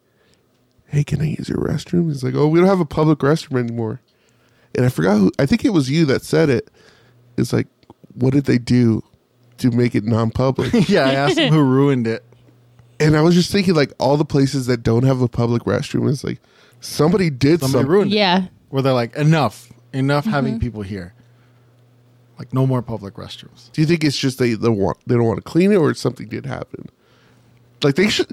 [0.87, 3.59] "Hey, can I use your restroom?" He's like, "Oh, we don't have a public restroom
[3.59, 3.99] anymore."
[4.73, 5.31] And I forgot who.
[5.37, 6.69] I think it was you that said it.
[7.37, 7.67] It's like,
[8.13, 9.03] what did they do
[9.57, 10.73] to make it non-public?
[10.89, 12.23] yeah, I asked him who ruined it.
[12.99, 16.09] And I was just thinking, like, all the places that don't have a public restroom,
[16.09, 16.39] is like
[16.79, 17.91] somebody did Somebody something.
[17.91, 18.17] ruined it.
[18.17, 18.47] Yeah.
[18.69, 20.61] Where they're like, enough, enough having mm-hmm.
[20.61, 21.13] people here.
[22.37, 23.71] Like, no more public restrooms.
[23.71, 25.93] Do you think it's just they they want they don't want to clean it, or
[25.93, 26.89] something did happen?
[27.83, 28.27] Like they should.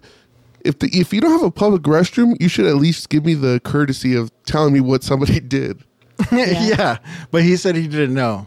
[0.65, 3.35] If the, if you don't have a public restroom, you should at least give me
[3.35, 5.85] the courtesy of telling me what somebody did.
[6.33, 6.99] yeah.
[7.31, 8.47] but he said he didn't know.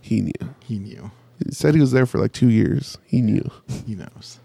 [0.00, 0.54] He knew.
[0.60, 1.10] He knew.
[1.44, 2.96] He said he was there for like two years.
[3.06, 3.50] He knew.
[3.86, 4.38] He knows.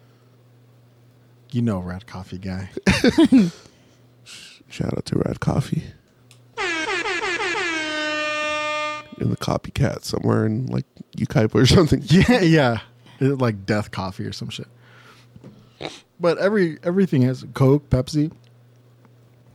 [1.52, 2.70] You know, Red Coffee guy.
[4.70, 5.84] Shout out to Red Coffee.
[9.20, 10.86] In the copycat somewhere in like
[11.18, 12.02] Yucaipa or something.
[12.06, 12.80] yeah, yeah.
[13.20, 14.68] It- like Death Coffee or some shit.
[16.20, 18.32] But every everything has Coke, Pepsi.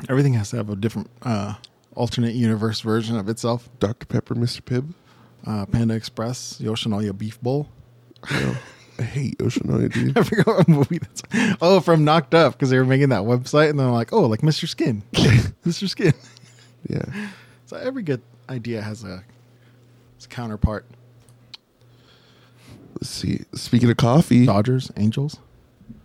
[0.08, 1.54] Everything has to have a different uh,
[1.94, 3.68] alternate universe version of itself.
[3.80, 4.04] Dr.
[4.06, 4.60] Pepper, Mr.
[4.60, 4.92] Pibb.
[5.46, 7.68] Uh, Panda Express, Yoshinoya Beef Bowl.
[8.30, 8.56] Know.
[8.98, 10.16] I hate dude.
[10.18, 11.22] I forgot what movie that's.
[11.60, 14.40] Oh, from Knocked Up because they were making that website and they're like, oh, like
[14.40, 14.68] Mr.
[14.68, 15.88] Skin, Mr.
[15.88, 16.14] Skin.
[16.88, 17.04] Yeah.
[17.66, 19.22] So every good idea has a,
[20.16, 20.86] its counterpart.
[22.94, 23.44] Let's see.
[23.54, 25.38] Speaking of coffee, Dodgers, Angels,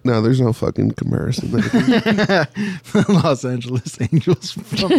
[0.03, 1.51] no, there's no fucking comparison.
[1.51, 2.47] there.
[3.09, 4.51] Los Angeles Angels.
[4.51, 4.89] From,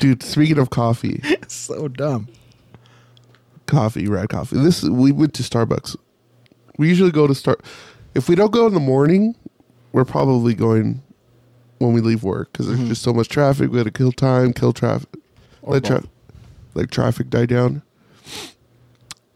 [0.00, 2.28] dude, speaking of coffee, so dumb.
[3.72, 4.58] Coffee, Rad Coffee.
[4.58, 5.96] This we went to Starbucks.
[6.78, 7.56] We usually go to Star.
[8.14, 9.34] If we don't go in the morning,
[9.92, 11.02] we're probably going
[11.78, 12.88] when we leave work because there's mm-hmm.
[12.88, 13.70] just so much traffic.
[13.70, 15.08] We got to kill time, kill traffic,
[15.62, 16.04] Or let tra-
[16.74, 17.82] like traffic die down.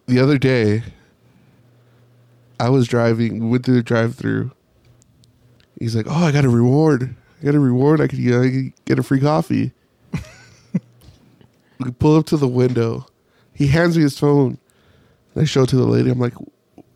[0.06, 0.84] The other day,
[2.60, 3.40] I was driving.
[3.40, 4.52] We went through the drive-through.
[5.80, 7.16] He's like, "Oh, I got a reward.
[7.40, 8.00] I got a reward.
[8.00, 9.72] I could, I could get a free coffee."
[11.80, 13.06] we pull up to the window.
[13.56, 14.58] He hands me his phone.
[15.34, 16.10] And I show it to the lady.
[16.10, 16.34] I'm like,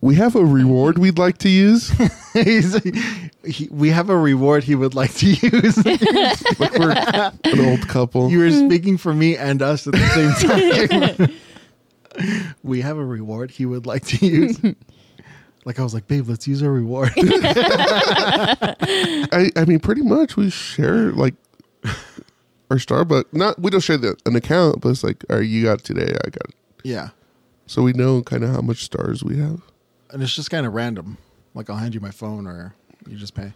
[0.00, 1.90] "We have a reward we'd like to use."
[2.32, 2.74] He's,
[3.44, 5.76] he, we have a reward he would like to use.
[6.58, 8.30] like we're an old couple.
[8.30, 11.30] you were speaking for me and us at the same time.
[12.62, 14.60] we have a reward he would like to use.
[15.64, 17.12] Like I was like, babe, let's use our reward.
[17.16, 18.76] I,
[19.56, 21.34] I mean, pretty much we share like
[22.70, 23.32] our Starbucks.
[23.32, 26.14] Not we don't share the, an account, but it's like, all right, you got today,
[26.24, 26.48] I got.
[26.48, 26.54] It.
[26.84, 27.08] yeah,
[27.66, 29.60] So we know kind of how much stars we have.
[30.10, 31.18] and it's just kind of random.
[31.54, 32.74] Like I'll hand you my phone, or
[33.08, 33.52] you just pay.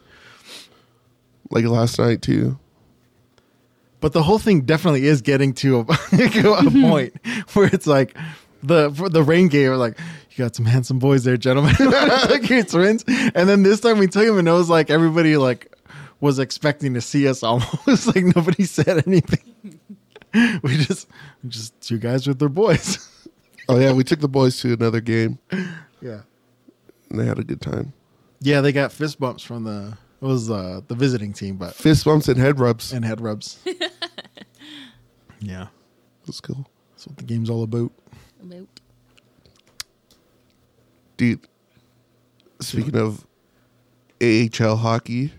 [1.50, 2.58] Like last night too.
[4.00, 5.80] But the whole thing definitely is getting to a,
[6.12, 7.14] a point
[7.54, 8.16] where it's like
[8.62, 9.72] the for the Reign game.
[9.74, 9.98] Like,
[10.30, 11.74] you got some handsome boys there, gentlemen.
[11.80, 13.04] like your twins.
[13.06, 15.73] And then this time we took him, and it was like everybody like
[16.24, 18.06] was expecting to see us almost.
[18.06, 19.78] like nobody said anything.
[20.62, 21.06] we just
[21.46, 23.10] just two guys with their boys.
[23.66, 25.38] Oh yeah, we took the boys to another game
[26.02, 26.20] yeah.
[27.08, 27.94] and they had a good time.
[28.42, 32.04] Yeah, they got fist bumps from the it was uh, the visiting team, but Fist
[32.04, 32.92] bumps and head rubs.
[32.92, 33.58] and head rubs.
[35.40, 35.68] yeah,
[36.26, 37.90] That's cool, that's what the game's all about.
[38.42, 38.68] About.
[41.16, 41.48] dude.
[42.60, 43.26] Speaking of
[44.22, 45.32] AHL hockey,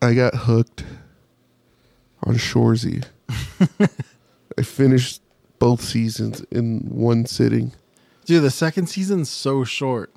[0.00, 0.84] I got hooked
[2.22, 3.04] on Shoresy.
[4.58, 5.22] I finished
[5.58, 7.72] both seasons in one sitting.
[8.24, 10.14] Dude, the second season's so short.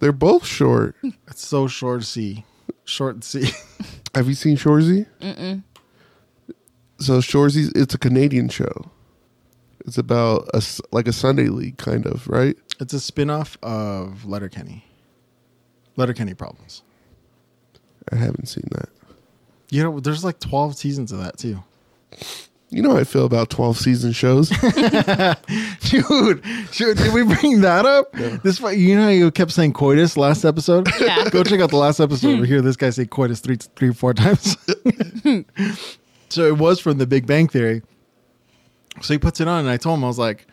[0.00, 0.96] They're both short.
[1.28, 2.44] It's so short to see.
[2.84, 3.50] Short to see.
[4.14, 5.06] Have you seen Shoresy?
[5.20, 5.62] Mm-mm.
[6.98, 8.90] So Shoresy, it's a Canadian show.
[9.86, 12.56] It's about a s- like a Sunday league kind of, right?
[12.80, 14.84] It's a spin-off of Letterkenny.
[15.96, 16.82] Letterkenny Problems.
[18.10, 18.88] I haven't seen that.
[19.72, 21.62] You know, there's like 12 seasons of that too.
[22.68, 24.48] You know how I feel about twelve season shows.
[25.80, 26.42] Dude,
[26.72, 28.10] dude, did we bring that up?
[28.42, 30.88] This you know how you kept saying coitus last episode?
[30.98, 31.28] Yeah.
[31.28, 32.28] Go check out the last episode.
[32.28, 32.44] We hmm.
[32.44, 34.56] hear this guy say coitus three, three, four times.
[36.30, 37.82] so it was from the Big Bang Theory.
[39.02, 40.46] So he puts it on, and I told him I was like,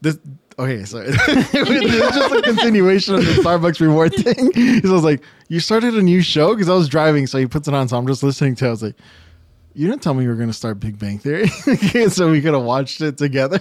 [0.00, 0.18] "This."
[0.58, 4.50] Okay, so it's just a continuation of the Starbucks reward thing.
[4.84, 7.68] i was like, "You started a new show?" Because I was driving, so he puts
[7.68, 7.88] it on.
[7.88, 8.64] So I'm just listening to.
[8.64, 8.68] it.
[8.68, 8.96] I was like,
[9.74, 11.46] "You didn't tell me you were going to start Big Bang Theory,"
[12.08, 13.60] so we could have watched it together.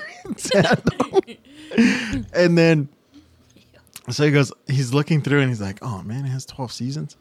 [2.33, 2.89] and then,
[4.09, 7.15] so he goes, he's looking through, and he's like, "Oh man, it has 12 seasons."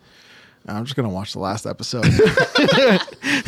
[0.68, 2.02] I'm just gonna watch the last episode.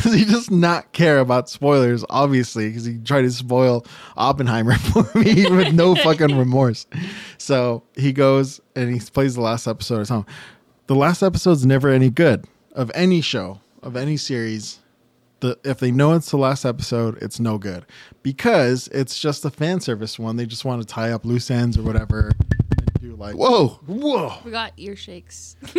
[0.01, 2.05] Does he just not care about spoilers?
[2.09, 6.85] Obviously, because he tried to spoil Oppenheimer for me with no fucking remorse.
[7.37, 10.33] So he goes and he plays the last episode or something.
[10.87, 14.79] the last episode's never any good of any show of any series.
[15.41, 17.85] The if they know it's the last episode, it's no good
[18.23, 20.35] because it's just a fan service one.
[20.35, 22.31] They just want to tie up loose ends or whatever
[23.19, 23.79] like Whoa.
[23.85, 25.55] whoa, We got ear shakes.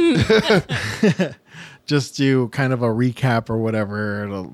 [1.86, 4.24] just do kind of a recap or whatever.
[4.24, 4.53] It'll,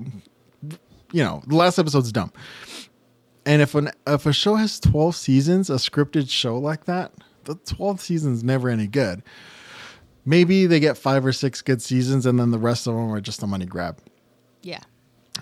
[1.13, 2.33] you know, the last episode's dumb.
[3.45, 7.13] And if an if a show has twelve seasons, a scripted show like that,
[7.45, 9.23] the twelve season's never any good.
[10.25, 13.21] Maybe they get five or six good seasons, and then the rest of them are
[13.21, 14.01] just a money grab.
[14.63, 14.81] yeah.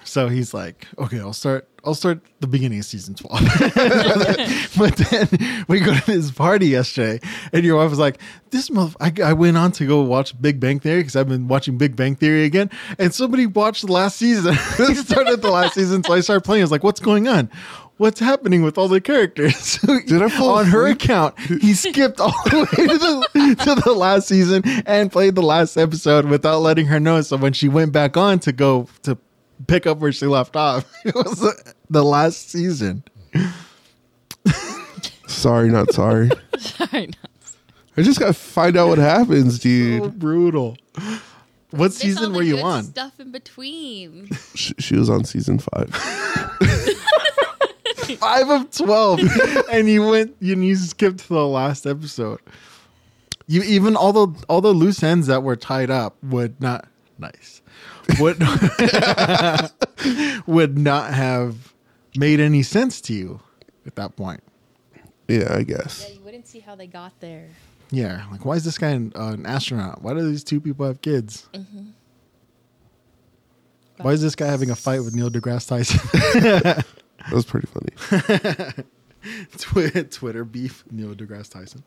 [0.02, 1.68] So he's like, okay, I'll start.
[1.84, 3.40] I'll start the beginning of season twelve.
[4.78, 5.28] but then
[5.68, 7.20] we go to this party yesterday,
[7.52, 8.18] and your wife was like,
[8.50, 11.46] "This month, I, I went on to go watch Big Bang Theory because I've been
[11.46, 14.54] watching Big Bang Theory again, and somebody watched the last season.
[14.76, 16.62] he started the last season, so I started playing.
[16.62, 17.50] I was like, "What's going on?
[17.98, 21.38] What's happening with all the characters?" Did I fall on her account?
[21.38, 25.76] He skipped all the way to the to the last season and played the last
[25.76, 27.20] episode without letting her know.
[27.20, 29.18] So when she went back on to go to
[29.66, 33.02] pick up where she left off, it was the, the last season.
[35.26, 36.30] Sorry, not sorry.
[36.58, 37.06] Sorry.
[37.06, 37.28] no.
[37.96, 40.18] I just gotta find out what happens, So dude.
[40.18, 40.76] brutal.
[41.70, 42.84] What Miss season were you on?
[42.84, 44.28] Stuff in between.
[44.54, 45.90] She, she was on season five.
[48.18, 49.20] Five of twelve,
[49.72, 50.36] and you went.
[50.40, 52.38] You, you skipped to the last episode.
[53.46, 56.86] You even all the all the loose ends that were tied up would not
[57.18, 57.62] nice
[58.18, 58.40] would
[60.46, 61.72] would not have
[62.16, 63.40] made any sense to you
[63.86, 64.42] at that point.
[65.28, 66.06] Yeah, I guess.
[66.08, 67.48] yeah, you wouldn't see how they got there.
[67.90, 70.02] Yeah, like why is this guy an, uh, an astronaut?
[70.02, 71.48] Why do these two people have kids?
[73.98, 76.84] Why is this guy having a fight with Neil deGrasse Tyson?
[77.26, 78.84] That was pretty funny.
[79.56, 81.82] Twi- Twitter beef, Neil deGrasse Tyson.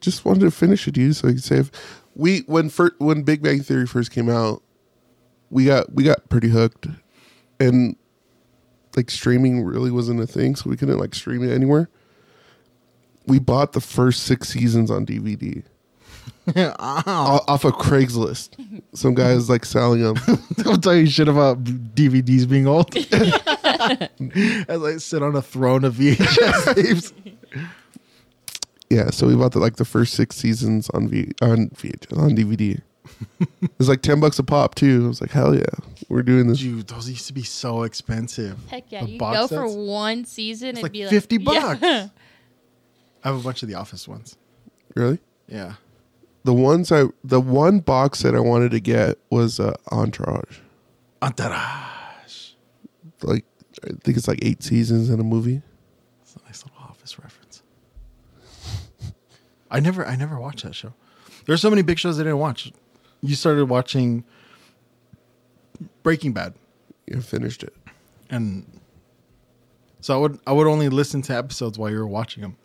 [0.00, 1.70] Just wanted to finish it, you, so I could say if
[2.16, 4.62] we when fir- when Big Bang Theory first came out,
[5.50, 6.86] we got we got pretty hooked,
[7.60, 7.94] and
[8.96, 11.88] like streaming really wasn't a thing, so we couldn't like stream it anywhere.
[13.26, 15.62] We bought the first six seasons on DVD
[16.56, 17.44] Ow.
[17.48, 18.50] off of Craigslist.
[18.94, 20.16] Some guy guys like selling them.
[20.56, 22.96] Don't tell you shit about DVDs being old.
[24.68, 27.12] As I sit on a throne of VHS tapes.
[28.90, 32.30] Yeah, so we bought the, like the first six seasons on V on VHS on
[32.36, 32.80] DVD.
[33.40, 35.04] it was like ten bucks a pop too.
[35.04, 35.62] I was like, hell yeah,
[36.08, 36.58] we're doing this.
[36.58, 38.58] Dude, those used to be so expensive.
[38.68, 39.76] Heck yeah, The you box go for sets?
[39.76, 41.82] one season It's and like be 50 like bucks.
[41.82, 42.08] Yeah.
[43.24, 44.36] I have a bunch of the Office ones.
[44.94, 45.18] Really?
[45.48, 45.74] Yeah.
[46.44, 50.58] The ones I the one box that I wanted to get was uh, Entourage.
[51.22, 52.52] Entourage.
[53.22, 53.44] Like
[53.84, 55.62] I think it's like eight seasons in a movie.
[56.22, 57.62] It's a nice little Office reference.
[59.70, 60.92] I never, I never watched that show.
[61.46, 62.72] There's so many big shows I didn't watch.
[63.22, 64.24] You started watching
[66.02, 66.54] Breaking Bad.
[67.06, 67.74] You finished it.
[68.30, 68.66] and
[70.00, 72.56] so I would I would only listen to episodes while you were watching them,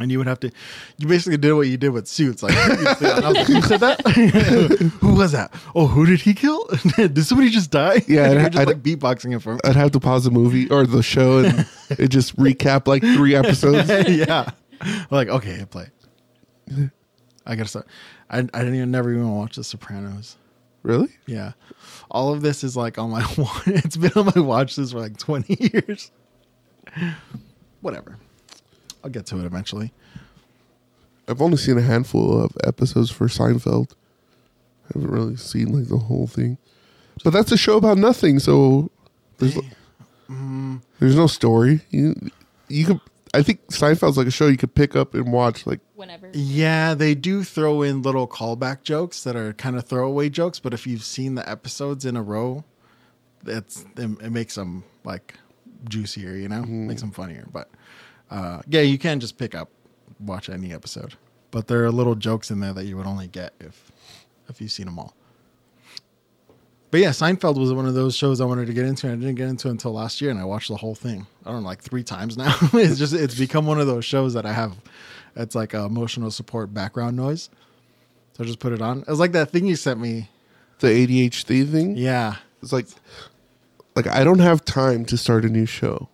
[0.00, 0.50] and you would have to.
[0.98, 2.42] You basically did what you did with Suits.
[2.42, 4.00] Like, you'd say- and I was like, who said that?
[5.00, 5.52] who was that?
[5.74, 6.64] Oh, who did he kill?
[6.96, 8.02] did somebody just die?
[8.08, 9.60] Yeah, I'd- just I'd- like beatboxing it for him.
[9.64, 13.34] I'd have to pause the movie or the show and it just recap like three
[13.36, 13.88] episodes.
[14.08, 14.50] yeah,
[15.10, 15.88] like okay, hit play.
[17.46, 17.86] I gotta start.
[18.30, 20.36] I I didn't even never even watch The Sopranos.
[20.82, 21.08] Really?
[21.26, 21.52] Yeah,
[22.10, 23.26] all of this is like on my.
[23.66, 26.10] It's been on my watch list for like twenty years.
[27.80, 28.18] Whatever,
[29.02, 29.92] I'll get to it eventually.
[31.28, 33.92] I've only seen a handful of episodes for Seinfeld.
[34.84, 36.58] I haven't really seen like the whole thing.
[37.24, 38.90] But that's a show about nothing, so
[39.38, 39.58] there's
[41.00, 41.80] there's no story.
[41.90, 42.14] You
[42.68, 43.00] you could
[43.36, 46.30] I think Seinfeld's like a show you could pick up and watch like Whenever.
[46.32, 50.72] Yeah, they do throw in little callback jokes that are kind of throwaway jokes, but
[50.72, 52.64] if you've seen the episodes in a row,
[53.44, 55.34] it's it, it makes them like
[55.88, 57.46] juicier, you know, makes them funnier.
[57.52, 57.70] But
[58.30, 59.68] uh, yeah, you can just pick up,
[60.18, 61.14] watch any episode,
[61.50, 63.92] but there are little jokes in there that you would only get if
[64.48, 65.14] if you've seen them all.
[66.90, 69.08] But yeah, Seinfeld was one of those shows I wanted to get into.
[69.08, 71.26] And I didn't get into until last year, and I watched the whole thing.
[71.44, 72.54] I don't know, like three times now.
[72.72, 74.76] it's just it's become one of those shows that I have.
[75.34, 77.50] It's like a emotional support background noise.
[78.36, 79.00] So I just put it on.
[79.00, 80.28] It was like that thing you sent me.
[80.78, 81.96] the ADHD thing.
[81.96, 82.86] Yeah, It's like
[83.94, 86.08] like I don't have time to start a new show.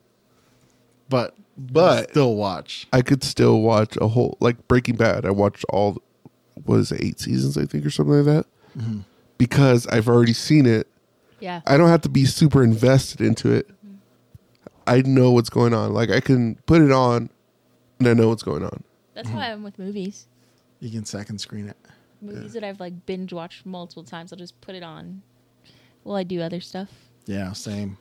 [1.09, 2.87] but But- still watch.
[2.93, 5.27] I could still watch a whole like Breaking Bad.
[5.27, 5.99] I watched all
[6.65, 8.47] was eight seasons I think or something like that.
[8.79, 9.01] Mm-hmm.
[9.39, 10.89] Because I've already seen it.
[11.41, 11.61] Yeah.
[11.67, 13.69] I don't have to be super invested into it.
[13.69, 13.97] Mm-hmm.
[14.87, 15.93] I know what's going on.
[15.93, 17.31] Like I can put it on
[17.99, 18.85] and I know what's going on.
[19.15, 20.27] That's how I am with movies.
[20.81, 21.77] You can second screen it.
[22.21, 25.23] Movies that I've like binge watched multiple times, I'll just put it on
[26.05, 26.89] while I do other stuff.
[27.27, 27.99] Yeah, same.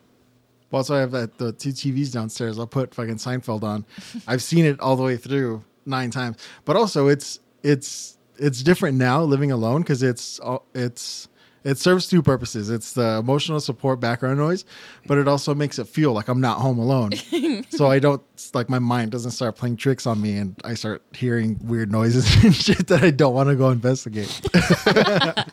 [0.69, 2.57] Well, also, I have that the two TVs downstairs.
[2.57, 3.85] I'll put fucking Seinfeld on.
[4.27, 6.37] I've seen it all the way through nine times.
[6.65, 11.29] But also, it's it's it's different now living alone because it's uh, it's
[11.63, 12.71] it serves two purposes.
[12.71, 14.65] It's the emotional support background noise,
[15.05, 17.11] but it also makes it feel like I'm not home alone.
[17.69, 18.23] so I don't
[18.55, 22.25] like my mind doesn't start playing tricks on me, and I start hearing weird noises
[22.43, 24.41] and shit that I don't want to go investigate.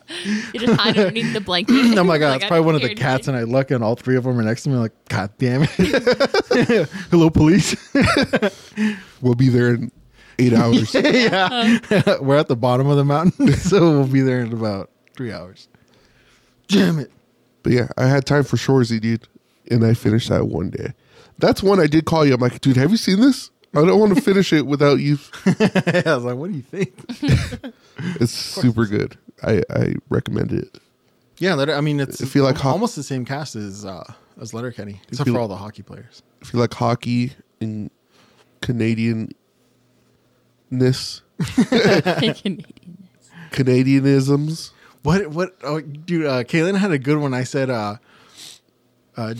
[0.52, 1.96] You just hide underneath the blanket.
[1.96, 3.42] Oh my god, Like, it's probably one of the cats, anything.
[3.42, 4.76] and I look, and all three of them are next to me.
[4.76, 6.88] like, God damn it!
[7.10, 7.76] Hello, police.
[9.20, 9.92] We'll be there in
[10.38, 10.94] eight hours.
[10.94, 15.32] yeah, we're at the bottom of the mountain, so we'll be there in about three
[15.32, 15.68] hours.
[16.68, 17.10] Damn it!
[17.62, 19.26] But yeah, I had time for Shoresy, dude,
[19.70, 20.92] and I finished that one day.
[21.38, 22.34] That's one I did call you.
[22.34, 23.50] I'm like, dude, have you seen this?
[23.74, 25.18] I don't want to finish it without you.
[25.44, 26.94] I was like, what do you think?
[28.20, 29.16] It's super good.
[29.42, 30.78] I I recommend it.
[31.38, 34.10] Yeah, Letter- I mean, it's If you like ho- almost the same cast as uh,
[34.40, 36.22] as Letterkenny, except you- for all the hockey players.
[36.40, 37.90] If you like hockey and
[38.62, 39.30] Canadian
[40.70, 41.22] ness,
[43.50, 44.70] Canadianisms.
[45.02, 45.28] What?
[45.28, 45.56] What?
[45.62, 47.34] Oh, dude, uh, Kaylin had a good one.
[47.34, 47.96] I said, uh,
[49.16, 49.34] uh,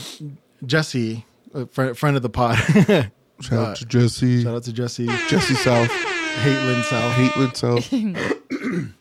[0.64, 1.24] Jesse,
[1.54, 2.56] a friend, friend of the pod.
[3.40, 4.42] Shout Uh, out to Jesse.
[4.42, 5.06] Shout out to Jesse.
[5.28, 5.88] Jesse South.
[5.90, 7.12] Haitlin South.
[7.14, 8.92] Haitlin South.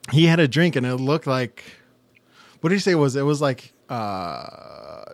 [0.12, 1.62] he had a drink and it looked like
[2.60, 5.04] what did he say it was it was like uh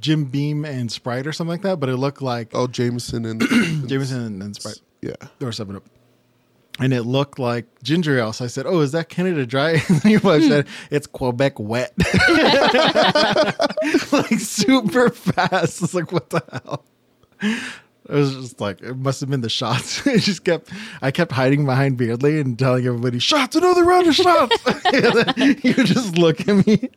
[0.00, 3.40] Jim Beam and Sprite or something like that, but it looked like Oh, Jameson and
[3.88, 5.14] Jameson and, and Sprite yeah.
[5.40, 5.84] or Seven Up.
[6.80, 8.32] And it looked like ginger ale.
[8.32, 11.92] So I said, "Oh, is that Canada Dry?" And your wife said, "It's Quebec Wet."
[14.12, 15.82] like super fast.
[15.82, 16.84] It's like, what the hell?
[18.08, 20.06] It was just like it must have been the shots.
[20.06, 20.70] it just kept.
[21.02, 23.54] I kept hiding behind Beardly and telling everybody, "Shots!
[23.54, 26.88] Another round of shots!" and then he would just look at me,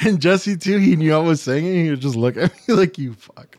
[0.00, 0.78] and Jesse too.
[0.78, 1.84] He knew I was saying it.
[1.84, 3.56] He would just look at me like, "You fuck."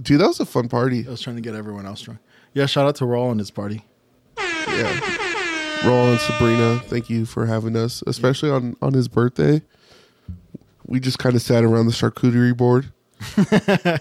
[0.00, 1.06] Dude, that was a fun party.
[1.06, 2.20] I was trying to get everyone else drunk.
[2.54, 3.84] Yeah, shout out to Raul and his party.
[4.38, 5.00] Yeah.
[5.82, 9.62] Raul and Sabrina, thank you for having us, especially on on his birthday.
[10.86, 12.92] We just kind of sat around the charcuterie board,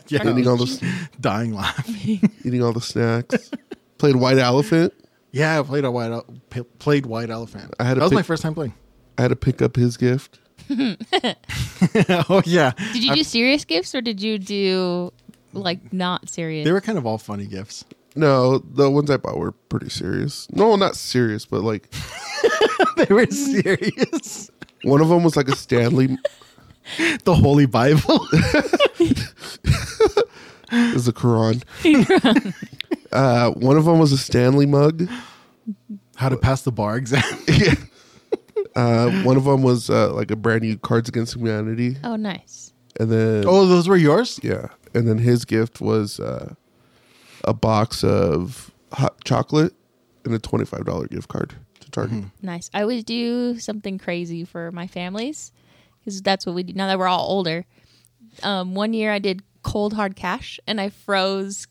[0.10, 0.86] Yeah, eating all the
[1.22, 2.22] dying laughing.
[2.44, 3.52] eating all the snacks.
[4.00, 4.94] Played White Elephant.
[5.32, 7.76] yeah, I played a white el- p- played white elephant.
[7.80, 8.74] I had to that was pick- my first time playing.
[9.18, 10.40] I had to pick up his gift.
[10.72, 15.12] oh yeah, Did you do serious gifts or did you do
[15.54, 16.66] like not serious?
[16.66, 17.86] they were kind of all funny gifts.
[18.20, 20.46] No, the ones I bought were pretty serious.
[20.52, 21.90] No, not serious, but like
[22.98, 24.52] they were serious.
[24.84, 26.18] one of them was like a Stanley.
[27.24, 28.28] the Holy Bible.
[30.72, 31.64] is a Quran.
[33.14, 35.08] uh, one of them was a Stanley mug.
[36.18, 37.24] How to pass the bar exam.
[37.48, 37.76] yeah.
[38.76, 42.74] Uh, one of them was uh, like a brand new Cards Against Humanity, oh, nice.
[43.00, 44.40] and then oh, those were yours.
[44.44, 46.54] yeah, and then his gift was uh,
[47.44, 49.74] a box of hot chocolate
[50.26, 52.26] and a twenty five dollar gift card to Target.
[52.42, 52.70] Nice.
[52.74, 55.52] I always do something crazy for my families
[56.00, 57.66] because that's what we do now that we're all older.
[58.44, 61.68] Um, one year I did cold hard cash and I froze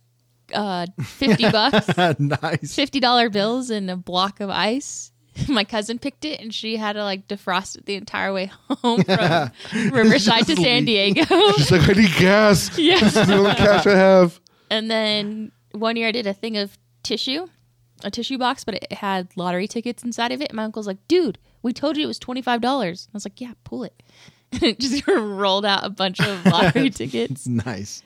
[0.54, 1.88] uh, 50 bucks,
[2.18, 2.74] nice.
[2.76, 5.12] $50 bills in a block of ice.
[5.48, 8.50] My cousin picked it and she had to like defrost it the entire way
[8.82, 9.50] home from
[9.92, 10.84] Riverside to San.
[10.84, 11.22] Diego.
[11.52, 12.76] She's like, I need gas.
[12.78, 12.98] yeah.
[12.98, 14.40] This is the only cash I have.
[14.70, 17.46] And then one year I did a thing of tissue,
[18.04, 20.52] a tissue box, but it had lottery tickets inside of it.
[20.52, 22.64] My uncle's like, dude, we told you it was $25.
[22.64, 24.02] I was like, yeah, pull it.
[24.52, 27.46] And it just rolled out a bunch of lottery tickets.
[27.46, 28.02] Nice.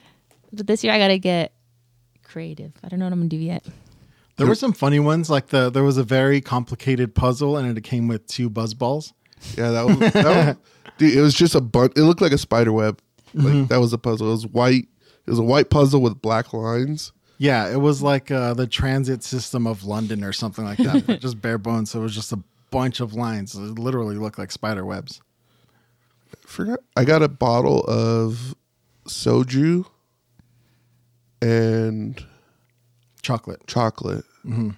[0.53, 1.53] But this year I got to get
[2.23, 2.73] creative.
[2.83, 3.65] I don't know what I'm going to do yet.
[4.37, 5.29] There were some funny ones.
[5.31, 9.13] Like the there was a very complicated puzzle, and it came with two buzz balls.
[9.57, 10.57] Yeah, that was, that was
[10.99, 11.17] dude.
[11.17, 11.93] It was just a bunch.
[11.97, 13.01] It looked like a spider web.
[13.35, 13.67] Like mm-hmm.
[13.67, 14.29] that was a puzzle.
[14.29, 14.89] It was white.
[15.27, 17.13] It was a white puzzle with black lines.
[17.39, 21.41] Yeah, it was like uh, the transit system of London or something like that, just
[21.43, 21.91] bare bones.
[21.91, 22.39] So it was just a
[22.71, 23.55] bunch of lines.
[23.55, 25.21] It literally looked like spider webs.
[26.47, 26.81] forgot.
[26.97, 28.55] I got a bottle of
[29.07, 29.87] soju
[31.41, 32.25] and
[33.23, 33.67] Chocolate.
[33.67, 34.25] chocolate.
[34.43, 34.71] hmm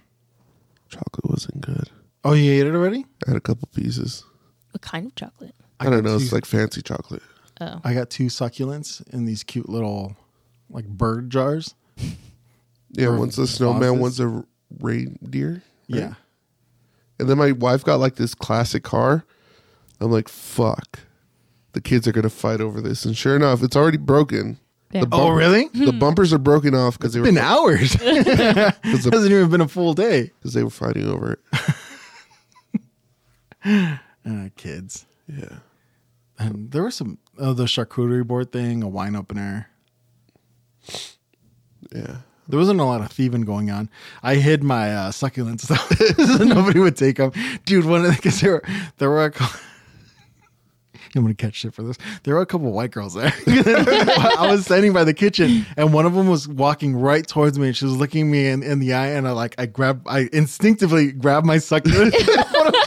[0.89, 1.91] Chocolate wasn't good.
[2.25, 3.05] Oh, you ate it already?
[3.27, 4.25] I had a couple pieces.
[4.71, 5.55] What kind of chocolate?
[5.81, 6.17] I, don't know.
[6.19, 7.23] two- It's like fancy chocolate.
[7.61, 7.81] Oh.
[7.85, 10.17] I got two succulents in these cute little
[10.71, 11.75] like bird jars.
[12.95, 14.45] Yeah, Or one's a snowman, one's a
[14.81, 15.51] reindeer.
[15.53, 15.63] right?
[16.01, 16.15] Yeah.
[17.19, 19.25] And then my wife got like this classic car.
[20.01, 21.01] I'm like, fuck.
[21.73, 23.05] The kids are gonna fight over this.
[23.05, 24.59] And sure enough, it's already broken.
[24.91, 25.69] The Oh, really?
[25.75, 27.95] The bumpers are broken off because they were Been hours.
[28.01, 30.31] it because hasn't even been a full day.
[30.39, 31.41] Because they were fighting over it.
[34.25, 35.07] Uh, kids.
[35.27, 35.59] Yeah.
[36.39, 39.69] And there was some oh the charcuterie board thing, a wine opener.
[41.95, 42.19] Yeah.
[42.49, 43.89] There wasn't a lot of thieving going on.
[44.23, 45.63] I hid my uh, succulents
[46.39, 47.33] so nobody would take them.
[47.65, 48.63] Dude, one of the because there were
[48.99, 49.61] there were a couple.
[51.17, 51.97] I'm gonna catch shit for this.
[52.25, 53.33] There were a couple white girls there.
[53.47, 57.69] I was standing by the kitchen, and one of them was walking right towards me,
[57.69, 60.29] and she was looking me in, in the eye, and I like I grabbed, I
[60.33, 62.15] instinctively grabbed my succulent,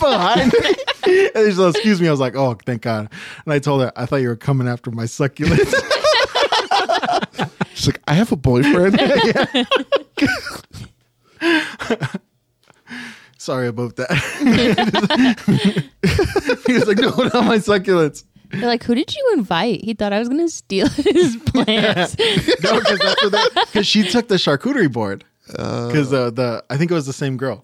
[0.02, 3.10] behind me, and she's like, "Excuse me." I was like, "Oh, thank God!"
[3.46, 5.74] And I told her, "I thought you were coming after my succulents."
[7.78, 9.00] She's like, I have a boyfriend.
[13.38, 14.10] Sorry about that.
[16.66, 19.84] he was like, "No, not my succulents." They're like, who did you invite?
[19.84, 22.18] He thought I was gonna steal his plants.
[22.64, 25.24] no, because that's what because she took the charcuterie board.
[25.46, 27.64] Because uh, the I think it was the same girl.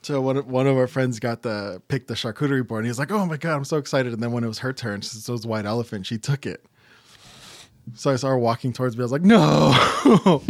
[0.00, 2.90] So one of, one of our friends got the picked the charcuterie board, and he
[2.90, 5.02] was like, "Oh my god, I'm so excited!" And then when it was her turn,
[5.02, 6.64] since it was white elephant, she took it.
[7.94, 9.02] So I saw her walking towards me.
[9.02, 9.38] I was like, "No,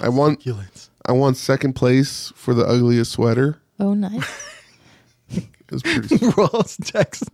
[0.00, 3.60] I want succulents." I won second place for the ugliest sweater.
[3.80, 4.44] oh, nice.
[5.70, 6.16] It was pretty.
[6.38, 7.24] Raul's text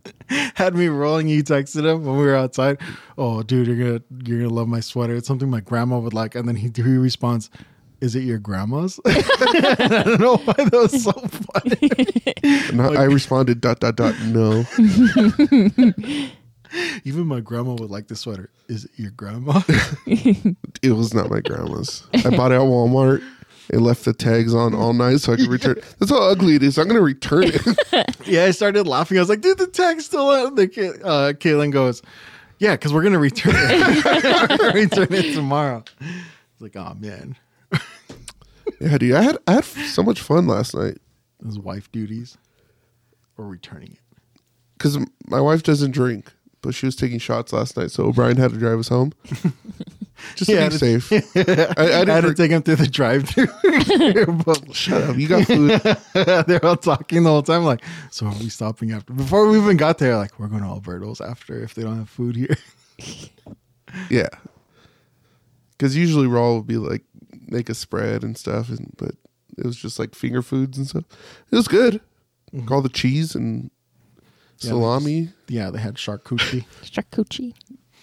[0.55, 1.29] had me rolling.
[1.29, 2.79] You texted him when we were outside.
[3.17, 5.15] Oh, dude, you're gonna you're gonna love my sweater.
[5.15, 6.35] It's something my grandma would like.
[6.35, 7.49] And then he he responds,
[8.01, 12.69] "Is it your grandma's?" I don't know why that was so funny.
[12.69, 14.65] and I I responded dot dot dot no.
[17.03, 18.49] Even my grandma would like this sweater.
[18.67, 19.61] Is it your grandma?
[20.81, 22.05] It was not my grandma's.
[22.13, 23.23] I bought it at Walmart
[23.71, 25.77] and left the tags on all night so I could return.
[25.99, 26.77] That's how ugly it is.
[26.77, 28.27] I'm gonna return it.
[28.27, 29.17] yeah, I started laughing.
[29.17, 32.03] I was like, "Dude, the tag's still on." The kid, uh, Kaylin goes,
[32.59, 34.73] "Yeah, because we're gonna return it.
[34.75, 37.35] return it tomorrow." It's like, "Oh man,
[38.79, 39.15] yeah, dude.
[39.15, 40.99] I had I had so much fun last night
[41.43, 42.37] his wife duties
[43.37, 43.99] or returning it."
[44.77, 46.31] because my wife doesn't drink,
[46.65, 49.13] but she was taking shots last night, so O'Brien had to drive us home.
[50.35, 51.11] Just Yeah, to be safe.
[51.35, 52.23] I, I I, had didn't.
[52.23, 53.47] to take him through the drive-through.
[54.73, 55.17] shut up.
[55.17, 55.79] You got food.
[56.47, 57.63] They're all talking the whole time.
[57.65, 59.13] Like, so are we stopping after?
[59.13, 62.09] Before we even got there, like, we're going to Alberto's after if they don't have
[62.09, 62.55] food here.
[64.09, 64.29] Yeah.
[65.71, 67.03] Because usually Raul would be like
[67.47, 69.11] make a spread and stuff, and but
[69.57, 71.03] it was just like finger foods and stuff.
[71.51, 71.99] It was good.
[72.53, 72.73] Mm-hmm.
[72.73, 73.74] All the cheese and Yeah,
[74.57, 75.29] salami.
[75.47, 76.65] yeah, they had charcuterie.
[76.83, 77.53] Charcuterie.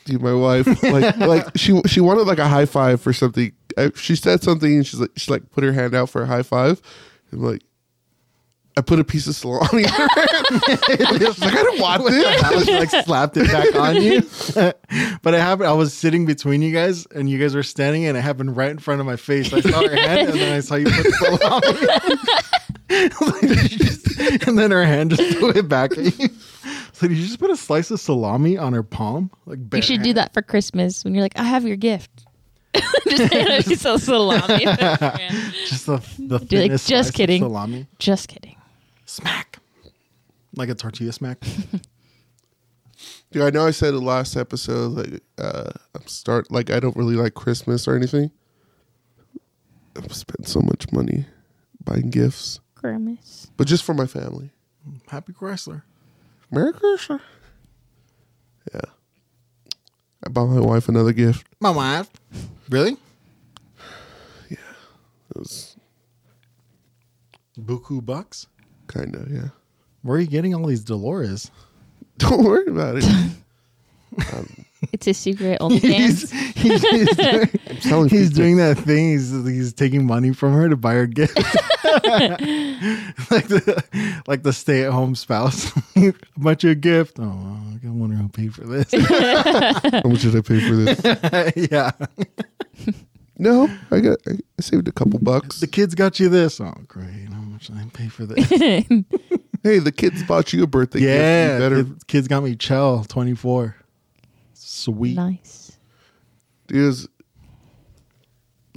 [0.04, 3.52] Dude, my wife like like she she wanted like a high five for something.
[3.78, 6.26] I, she said something and she's like she like put her hand out for a
[6.26, 6.82] high five.
[7.32, 7.62] I'm like,
[8.76, 10.28] I put a piece of salami in her hand.
[10.86, 12.42] She's like, I don't want this.
[12.42, 14.22] I was like slapped it back on you.
[15.22, 15.68] but it happened.
[15.68, 18.70] I was sitting between you guys, and you guys were standing, and it happened right
[18.70, 19.52] in front of my face.
[19.52, 21.88] I saw her hand, and then I saw you put salami.
[24.46, 26.28] and then her hand just threw it back at you.
[27.02, 29.32] So did you just put a slice of salami on her palm?
[29.44, 32.26] Like bare You should do that for Christmas when you're like, I have your gift.
[33.08, 34.64] just hand a piece of salami.
[35.66, 37.42] Just the the like, thinnest just slice of kidding.
[37.42, 37.88] salami.
[37.98, 38.54] just kidding.
[39.04, 39.58] Smack.
[40.54, 41.40] Like a tortilla smack.
[43.32, 46.96] Dude, I know I said the last episode like uh I'm start like I don't
[46.96, 48.30] really like Christmas or anything.
[49.96, 51.26] I've spent so much money
[51.84, 53.50] buying gifts, Grimace.
[53.56, 54.50] but just for my family.
[55.08, 55.82] Happy Chrysler.
[56.52, 57.20] Merry Christmas.
[58.74, 58.80] Yeah.
[60.24, 61.46] I bought my wife another gift.
[61.60, 62.08] My wife.
[62.68, 62.96] Really?
[64.50, 64.56] Yeah.
[65.30, 65.76] It was
[67.58, 68.46] Buku bucks.
[68.86, 69.48] kind of yeah.
[70.02, 71.50] Where are you getting all these Dolores?
[72.18, 73.04] Don't worry about it.
[74.34, 76.32] Um, It's a secret he's, OnlyFans.
[76.56, 78.42] he's, he's doing, I'm telling he's people.
[78.42, 79.10] doing that thing.
[79.12, 81.36] He's, he's taking money from her to buy her gift.
[81.92, 83.84] like the
[84.26, 85.70] like the stay at home spouse.
[85.96, 87.18] I bought you a gift.
[87.18, 88.90] Oh, well, I wonder who paid for this.
[88.92, 91.00] How much did I pay for this?
[91.70, 91.90] yeah,
[93.38, 95.60] No, I got I saved a couple bucks.
[95.60, 96.60] the kids got you this.
[96.60, 97.28] Oh, great!
[97.32, 98.48] How much did I pay for this?
[99.62, 101.52] hey, the kids bought you a birthday yeah, gift.
[101.54, 103.76] You better the kids got me NHL twenty four.
[104.84, 105.16] Sweet.
[105.16, 105.78] nice.
[106.68, 107.08] is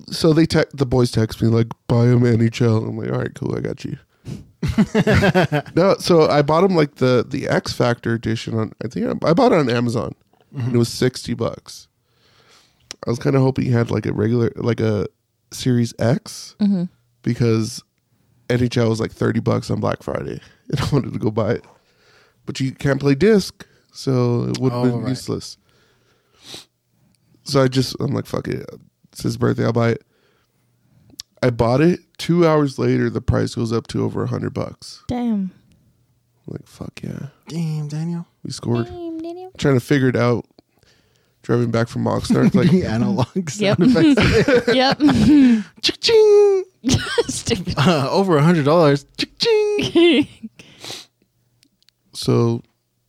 [0.07, 2.87] so they te- the boys text me like buy him NHL.
[2.87, 3.97] I'm like, all right, cool, I got you.
[5.75, 8.73] no, so I bought him like the the X Factor edition on.
[8.83, 10.15] I think I, I bought it on Amazon.
[10.51, 10.77] And it mm-hmm.
[10.79, 11.87] was sixty bucks.
[13.05, 15.07] I was kind of hoping he had like a regular like a
[15.51, 16.85] Series X mm-hmm.
[17.21, 17.83] because
[18.49, 20.39] NHL was like thirty bucks on Black Friday,
[20.69, 21.65] and I wanted to go buy it,
[22.45, 25.09] but you can't play disc, so it would have Oh, been right.
[25.09, 25.57] useless.
[27.45, 28.67] So I just I'm like, fuck it.
[29.11, 29.63] It's his birthday.
[29.65, 30.03] I'll buy it.
[31.43, 31.99] I bought it.
[32.17, 35.03] Two hours later, the price goes up to over a hundred bucks.
[35.07, 35.51] Damn.
[36.47, 38.27] I'm like, fuck yeah, Damn, Daniel.
[38.43, 38.85] we scored.
[38.87, 39.51] Damn, Daniel.
[39.57, 40.45] Trying to figure it out.
[41.41, 43.49] Driving back from Oxnard, like the analog Yep.
[43.49, 44.73] sound effects.
[44.75, 44.99] yep.
[45.81, 46.63] Ching!
[47.27, 47.75] Stupid.
[47.77, 49.05] Uh, over a hundred dollars.
[49.39, 50.27] Ching!
[52.13, 52.61] so.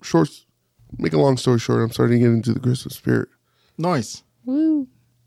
[0.02, 0.28] Short.
[0.98, 3.28] Make a long story short, I'm starting to get into the Christmas spirit.
[3.76, 4.22] Nice.
[4.46, 4.86] Woo.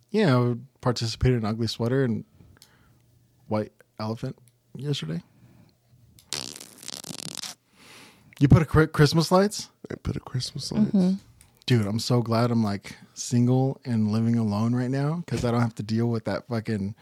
[0.10, 2.24] Yeah, I participated in Ugly Sweater and
[3.48, 4.36] White Elephant
[4.76, 5.22] yesterday.
[8.40, 9.70] You put a cri- Christmas lights?
[9.92, 10.88] I put a Christmas lights.
[10.92, 11.14] Mm-hmm.
[11.66, 15.62] Dude, I'm so glad I'm like single and living alone right now because I don't
[15.62, 16.96] have to deal with that fucking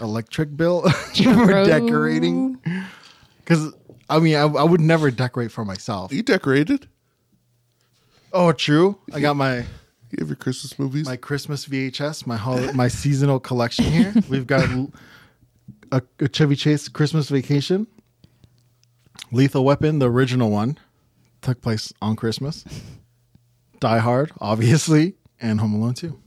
[0.00, 0.82] electric bill
[1.14, 1.64] for Bro.
[1.64, 2.58] decorating.
[3.38, 3.72] Because
[4.10, 6.12] I mean, I, I would never decorate for myself.
[6.12, 6.88] You decorated?
[8.32, 8.98] Oh, true.
[9.12, 9.64] I got my
[10.10, 11.06] You have your Christmas movies.
[11.06, 14.12] my Christmas VHS, my hol- my seasonal collection here.
[14.28, 14.68] We've got
[15.92, 17.86] a, a Chevy Chase Christmas Vacation,
[19.30, 20.78] Lethal Weapon, the original one,
[21.42, 22.64] took place on Christmas.
[23.78, 26.20] Die Hard, obviously, and Home Alone 2.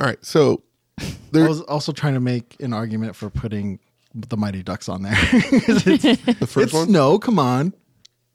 [0.00, 0.62] All right, so
[0.98, 3.78] I there, was also trying to make an argument for putting
[4.14, 5.12] the Mighty Ducks on there.
[5.32, 6.88] the first it's one.
[6.88, 7.74] snow, come on.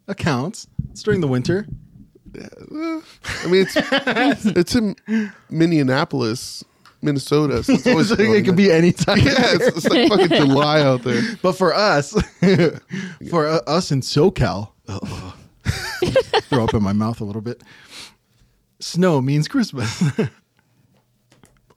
[0.08, 0.68] Accounts.
[0.92, 1.66] It's during the winter.
[2.36, 3.76] I mean, it's
[4.46, 4.96] it's in
[5.50, 6.64] Minneapolis,
[7.02, 7.64] Minnesota.
[7.64, 9.20] So it's always So it could be any time.
[9.24, 11.22] Yeah, it's, it's like fucking July out there.
[11.42, 12.12] But for us,
[13.30, 14.72] for uh, us in SoCal,
[16.44, 17.62] throw up in my mouth a little bit.
[18.80, 20.02] Snow means Christmas.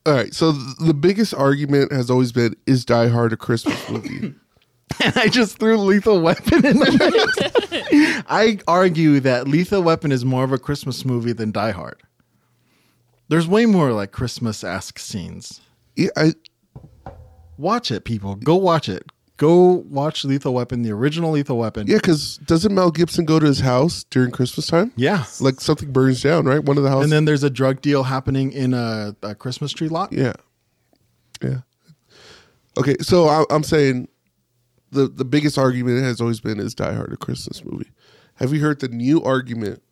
[0.05, 3.89] All right, so th- the biggest argument has always been: Is Die Hard a Christmas
[3.91, 4.35] movie?
[5.05, 8.23] and I just threw Lethal Weapon in the mix.
[8.29, 12.03] I argue that Lethal Weapon is more of a Christmas movie than Die Hard.
[13.29, 15.61] There's way more like Christmas esque scenes.
[15.97, 16.33] yeah, I,
[17.59, 18.37] Watch it, people.
[18.37, 19.05] Go watch it.
[19.39, 21.87] Go watch Lethal Weapon, the original Lethal Weapon.
[21.87, 24.93] yeah, because doesn't Mel Gibson go to his house during Christmas time?
[24.97, 25.25] Yeah.
[25.41, 26.63] Like something burns down, right?
[26.63, 27.05] One of the houses.
[27.05, 30.13] And then there's a drug deal happening in a, a Christmas tree lot.
[30.13, 30.33] Yeah,
[31.43, 31.59] yeah.
[32.79, 34.09] Okay, so I, I'm saying
[34.91, 37.91] the the biggest argument has always been: Is Die Hard a Christmas movie?
[38.37, 39.83] Have you heard the new argument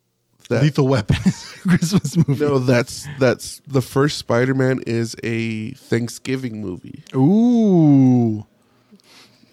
[0.48, 2.44] that Lethal Weapon Christmas movie.
[2.44, 7.02] no, that's that's the first Spider-Man is a Thanksgiving movie.
[7.14, 8.46] Ooh.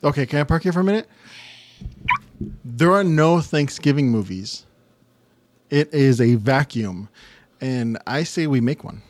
[0.04, 1.08] Okay, can I park here for a minute?
[2.66, 4.66] There are no Thanksgiving movies.
[5.70, 7.08] It is a vacuum.
[7.62, 9.04] And I say we make one.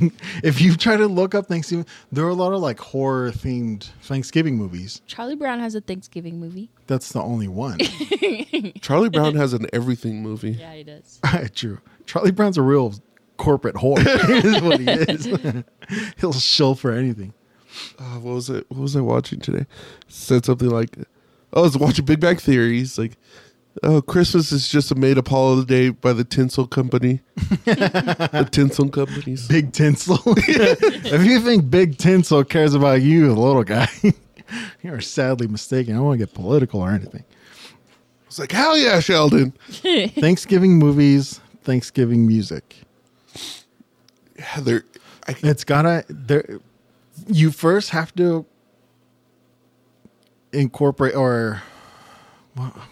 [0.42, 3.84] if you try to look up Thanksgiving, there are a lot of like horror themed
[4.02, 5.02] Thanksgiving movies.
[5.06, 6.70] Charlie Brown has a Thanksgiving movie.
[6.86, 7.78] That's the only one.
[8.80, 10.52] Charlie Brown has an everything movie.
[10.52, 11.20] Yeah, he does.
[11.54, 11.78] True.
[12.06, 12.94] Charlie Brown's a real
[13.36, 13.98] corporate whore,
[14.44, 15.64] is what he is.
[16.18, 17.34] He'll shill for anything.
[17.98, 18.66] Uh, what was it?
[18.70, 19.66] What was I watching today?
[20.08, 20.96] Said something like,
[21.52, 23.16] "Oh, I was watching Big Bang Theory." He's like,
[23.82, 27.20] "Oh, Christmas is just a made-up holiday by the tinsel company,
[27.64, 30.18] the tinsel companies." Big Tinsel.
[30.26, 33.88] if you think Big Tinsel cares about you, the little guy,
[34.82, 35.94] you're sadly mistaken.
[35.94, 37.24] I don't want to get political or anything.
[38.26, 42.76] It's like, "Hell yeah, Sheldon!" Thanksgiving movies, Thanksgiving music.
[44.38, 44.78] Yeah,
[45.28, 46.60] It's gotta there.
[47.26, 48.46] You first have to
[50.52, 51.62] incorporate, or well,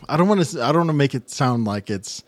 [0.09, 0.63] I don't want to.
[0.63, 2.23] I don't want to make it sound like it's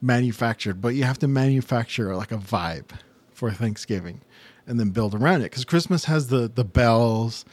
[0.00, 2.90] manufactured, but you have to manufacture like a vibe
[3.32, 4.20] for Thanksgiving,
[4.66, 5.50] and then build around it.
[5.50, 7.44] Because Christmas has the the bells,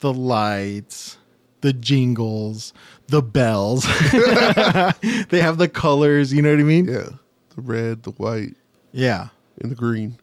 [0.00, 1.18] the lights,
[1.60, 2.72] the jingles,
[3.08, 3.84] the bells.
[4.12, 6.32] they have the colors.
[6.32, 6.86] You know what I mean?
[6.86, 7.08] yeah,
[7.54, 8.54] the red, the white,
[8.92, 9.28] Yeah.
[9.60, 10.18] and the green.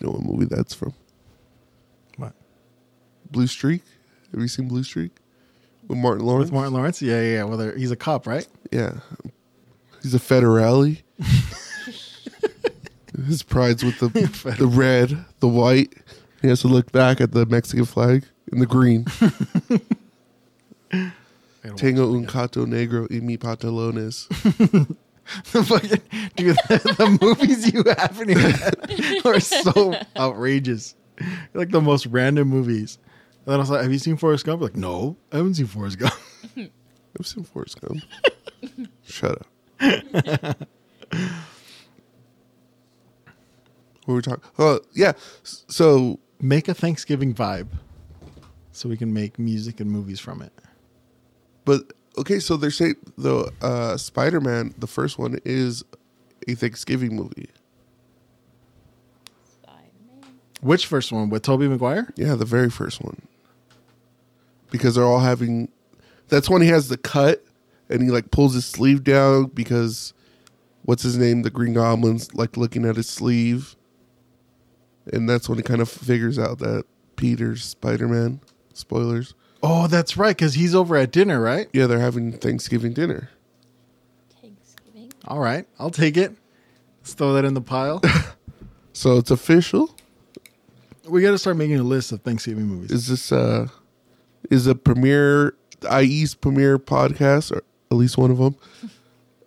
[0.00, 0.94] You know what movie that's from?
[2.16, 2.32] What?
[3.30, 3.82] Blue Streak.
[4.32, 5.12] Have you seen Blue Streak
[5.88, 6.46] with Martin Lawrence?
[6.46, 7.02] With Martin Lawrence?
[7.02, 7.32] Yeah, yeah.
[7.34, 7.44] yeah.
[7.44, 8.46] Whether he's a cop, right?
[8.70, 9.00] Yeah.
[10.02, 11.02] He's a federale.
[13.26, 14.08] His pride's with the
[14.58, 15.92] the red, the white.
[16.40, 19.06] He has to look back at the Mexican flag in the green.
[21.76, 24.28] Tengo un gato negro y mi pantalones.
[25.52, 26.00] The fucking
[26.36, 30.94] dude, the, the movies you have in your head are so outrageous.
[31.52, 32.96] Like the most random movies.
[33.48, 35.64] And then I was like, "Have you seen Forrest Gump?" Like, no, I haven't seen
[35.64, 36.12] Forrest Gump.
[37.18, 38.02] I've seen Forrest Gump.
[39.06, 39.46] Shut up.
[39.80, 40.58] what
[44.06, 44.44] were we talking?
[44.58, 45.12] Oh yeah.
[45.42, 47.68] So Make a Thanksgiving vibe,
[48.70, 50.52] so we can make music and movies from it.
[51.64, 55.82] But okay, so they're saying the uh, Spider Man, the first one, is
[56.46, 57.48] a Thanksgiving movie.
[60.60, 62.12] Which first one with Tobey Maguire?
[62.16, 63.22] Yeah, the very first one.
[64.70, 65.68] Because they're all having.
[66.28, 67.44] That's when he has the cut,
[67.88, 70.12] and he like pulls his sleeve down because,
[70.82, 71.42] what's his name?
[71.42, 73.76] The Green Goblin's like looking at his sleeve,
[75.12, 76.84] and that's when he kind of figures out that
[77.16, 78.40] Peter's Spider Man.
[78.74, 79.34] Spoilers.
[79.62, 81.68] Oh, that's right, because he's over at dinner, right?
[81.72, 83.28] Yeah, they're having Thanksgiving dinner.
[84.40, 85.12] Thanksgiving.
[85.26, 86.36] All right, I'll take it.
[87.00, 88.00] Let's throw that in the pile.
[88.94, 89.94] So it's official.
[91.08, 92.90] we got to start making a list of Thanksgiving movies.
[92.90, 93.68] Is this uh
[94.50, 95.54] is a premiere
[95.90, 98.56] IE's premiere podcast or at least one of them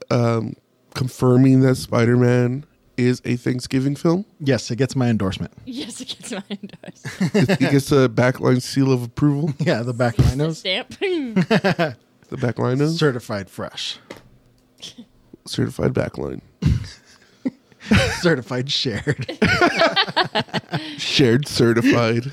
[0.09, 0.53] um
[0.93, 2.65] confirming that Spider-Man
[2.97, 4.25] is a Thanksgiving film?
[4.39, 5.51] yes, it gets my endorsement.
[5.65, 7.49] Yes, it gets my endorsement.
[7.61, 9.53] It gets a backline seal of approval.
[9.59, 10.59] Yeah, the backline knows.
[10.59, 10.89] Stamp.
[10.99, 11.95] The
[12.37, 13.97] backline is Certified fresh.
[15.45, 16.41] certified backline.
[18.21, 19.25] Certified shared.
[20.97, 22.31] Shared certified.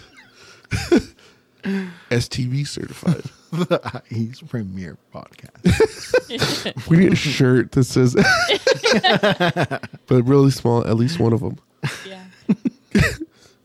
[2.10, 3.22] STB certified.
[3.52, 6.86] the IE's premiere podcast.
[6.90, 8.14] We need a shirt that says
[10.06, 11.58] but really small, at least one of them.
[12.06, 12.24] yeah.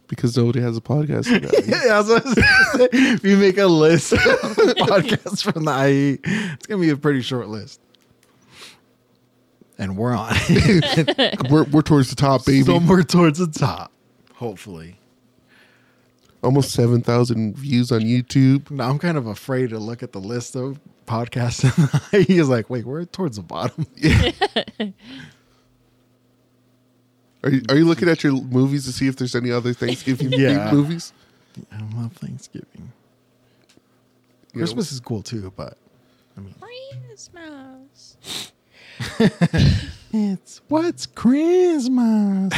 [0.08, 1.28] Because nobody has a podcast.
[1.68, 6.20] yeah, I was gonna say, if you make a list of podcasts from the IE,
[6.54, 7.80] it's gonna be a pretty short list.
[9.80, 10.36] And we're on
[11.50, 12.64] we're we're towards the top, baby.
[12.64, 13.92] somewhere towards the top.
[14.36, 14.98] Hopefully.
[16.44, 18.70] Almost seven thousand views on YouTube.
[18.70, 21.64] Now I'm kind of afraid to look at the list of podcasts.
[22.28, 23.88] He's like, wait, we're towards the bottom.
[23.96, 24.32] Yeah.
[27.46, 30.32] Are you, are you looking at your movies to see if there's any other Thanksgiving
[30.40, 30.72] Yeah.
[30.72, 31.12] movies?
[31.74, 32.68] I love Thanksgiving.
[32.78, 32.86] You
[34.54, 35.78] know, Christmas is cool too, but
[36.38, 36.56] I mean,
[37.10, 38.18] Christmas.
[40.14, 42.54] it's what's Christmas?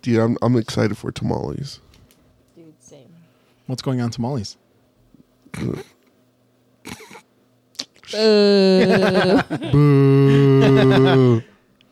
[0.00, 1.80] dude, I'm I'm excited for tamales.
[3.66, 3.72] Dude, same.
[3.72, 4.56] What's going on tamales?
[9.72, 11.42] Boo.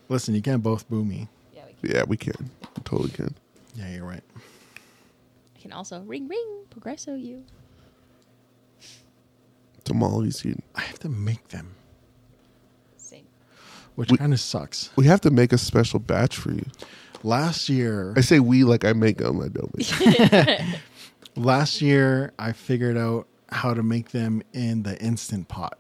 [0.09, 1.29] Listen, you can't both boo me.
[1.55, 1.91] Yeah, we can.
[1.97, 3.35] Yeah, we can, we totally can.
[3.75, 4.23] Yeah, you're right.
[5.57, 7.45] I can also ring ring progresso you.
[9.85, 10.61] Tamales, dude.
[10.75, 11.75] I have to make them,
[12.97, 13.27] Same.
[13.97, 14.91] which We- kind of sucks.
[14.97, 16.65] We have to make a special batch for you.
[17.23, 19.41] Last year, I say we like I make them.
[19.43, 20.61] I don't make.
[21.35, 21.45] them.
[21.45, 25.79] last year I figured out how to make them in the instant pot.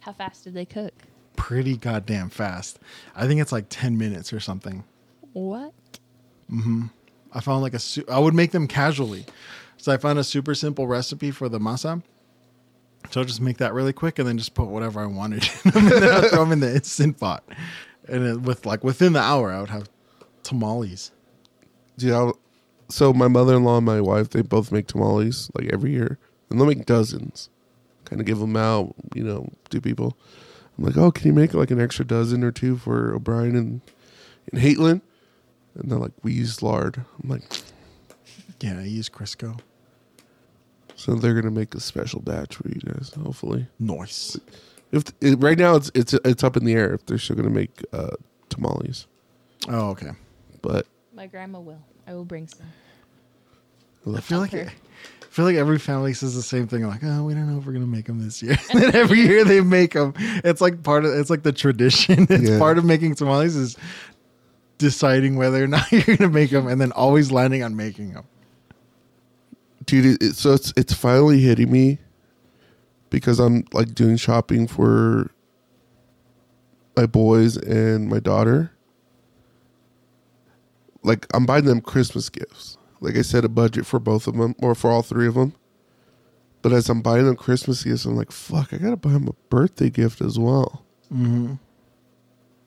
[0.00, 0.92] How fast did they cook?
[1.36, 2.78] Pretty goddamn fast.
[3.14, 4.84] I think it's like 10 minutes or something.
[5.32, 5.72] What?
[6.48, 6.86] Hmm.
[7.32, 9.26] I found like a su- I would make them casually.
[9.76, 12.02] So I found a super simple recipe for the masa.
[13.10, 15.70] So I'll just make that really quick and then just put whatever I wanted in
[15.70, 17.44] them and then I'll throw them in the instant pot.
[18.08, 19.88] And it, with like within the hour, I would have
[20.42, 21.12] tamales.
[21.96, 22.38] Dude, I'll,
[22.88, 26.18] so my mother-in-law and my wife, they both make tamales like every year,
[26.50, 27.50] and they'll make dozens.
[28.04, 30.16] Kind of give them out, you know, to people.
[30.78, 33.80] I'm like, oh, can you make like an extra dozen or two for O'Brien and
[34.52, 35.00] and Haitlin?
[35.74, 37.04] And they're like, we use lard.
[37.22, 37.42] I'm like,
[38.60, 39.60] Yeah, I use Crisco.
[40.96, 43.66] so they're gonna make a special batch for you guys, hopefully.
[43.78, 44.38] Nice.
[44.90, 47.50] If it, right now it's it's it's up in the air if they're still gonna
[47.50, 48.16] make uh,
[48.48, 49.06] tamales,
[49.68, 50.12] Oh, okay.
[50.62, 51.82] but My grandma will.
[52.08, 52.66] I will bring some.
[54.16, 54.70] I feel like Okay.
[54.70, 56.84] I feel like every family says the same thing.
[56.86, 58.56] Like, oh, we don't know if we're gonna make them this year.
[58.72, 60.14] and then every year they make them.
[60.18, 61.12] It's like part of.
[61.12, 62.26] It's like the tradition.
[62.30, 62.58] It's Yeah.
[62.58, 63.76] part of making tamales is
[64.78, 68.24] deciding whether or not you're gonna make them, and then always landing on making them.
[69.86, 71.98] dude it, it- so it's it's finally hitting me
[73.10, 75.30] because i'm like doing shopping for
[76.96, 78.70] my boys and my daughter
[81.02, 82.76] like i'm buying them christmas gifts.
[83.00, 85.54] Like i set a budget for both of them or for all three of them
[86.62, 89.32] but as i'm buying them christmas gifts i'm like fuck i gotta buy them a
[89.48, 90.84] birthday gift as well.
[91.12, 91.54] Mm-hmm.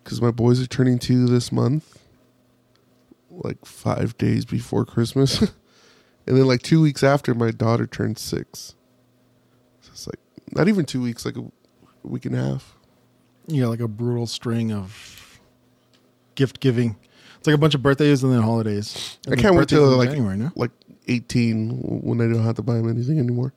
[0.03, 1.99] because my boys are turning two this month
[3.29, 5.51] like five days before christmas.
[6.27, 8.75] And then like two weeks after my daughter turned six.
[9.81, 10.19] So it's like
[10.51, 11.43] not even two weeks like a
[12.03, 12.77] week and a half.
[13.47, 15.39] You got like a brutal string of
[16.35, 16.95] gift giving.
[17.41, 19.17] It's like a bunch of birthdays and then holidays.
[19.27, 20.51] i can't wait till like January, no?
[20.55, 20.69] like
[21.07, 21.71] 18
[22.03, 23.51] when i don't have to buy them anything anymore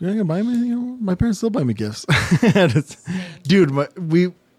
[0.00, 0.72] You're not gonna buy me anything.
[0.72, 0.98] anymore?
[1.00, 2.04] My parents still buy me gifts.
[3.44, 4.32] Dude, my, we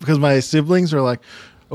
[0.00, 1.20] because my siblings are like,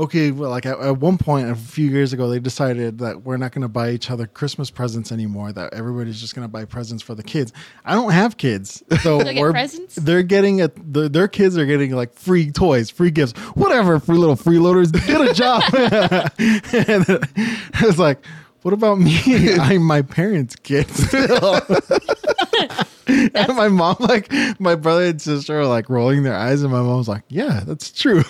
[0.00, 3.36] okay, well, like at, at one point a few years ago, they decided that we're
[3.36, 5.52] not going to buy each other Christmas presents anymore.
[5.52, 7.52] That everybody's just going to buy presents for the kids.
[7.84, 9.96] I don't have kids, so get we're presents?
[9.96, 14.00] they're getting a the, their kids are getting like free toys, free gifts, whatever.
[14.00, 15.62] Free little freeloaders get a job.
[16.72, 18.24] and was like,
[18.62, 19.54] what about me?
[19.54, 21.60] I'm my parents' kid still.
[23.34, 26.82] and my mom, like my brother and sister, are like rolling their eyes, and my
[26.82, 28.22] mom's like, "Yeah, that's true.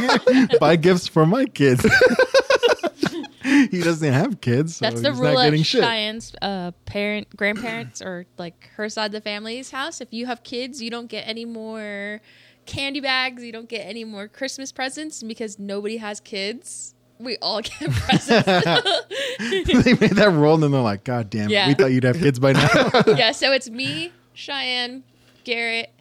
[0.60, 1.84] Buy gifts for my kids."
[3.42, 5.60] he doesn't have kids, so That's the rule not at.
[5.60, 10.00] Cheyenne's uh, parent, grandparents, or like her side of the family's house.
[10.00, 12.20] If you have kids, you don't get any more
[12.66, 13.42] candy bags.
[13.42, 16.94] You don't get any more Christmas presents because nobody has kids.
[17.18, 18.46] We all get presents.
[18.46, 21.68] they made that rule, and then they're like, "God damn it, Yeah.
[21.68, 25.04] we thought you'd have kids by now." yeah, so it's me, Cheyenne,
[25.44, 25.92] Garrett,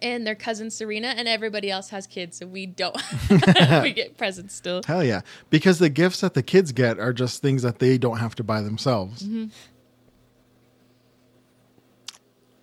[0.00, 2.96] and their cousin Serena, and everybody else has kids, so we don't.
[3.82, 4.82] we get presents still.
[4.86, 5.20] Hell yeah,
[5.50, 8.44] because the gifts that the kids get are just things that they don't have to
[8.44, 9.22] buy themselves.
[9.22, 9.46] Mm-hmm.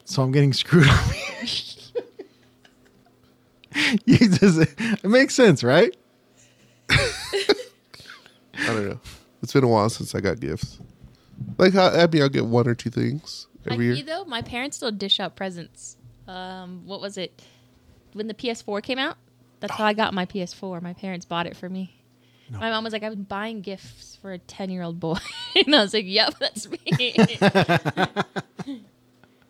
[0.05, 1.11] So I'm getting screwed up.
[4.05, 5.95] you just, it makes sense, right?
[6.89, 6.97] I
[8.67, 8.99] don't know.
[9.41, 10.79] It's been a while since I got gifts.
[11.57, 14.05] Like how Abby, I'll get one or two things Like every me year.
[14.05, 15.97] though, my parents still dish out presents.
[16.27, 17.41] Um, what was it?
[18.13, 19.17] When the PS4 came out,
[19.59, 20.81] that's how I got my PS4.
[20.81, 21.91] My parents bought it for me.
[22.51, 25.17] My mom was like, "I've been buying gifts for a ten-year-old boy,"
[25.65, 26.77] and I was like, "Yep, that's me."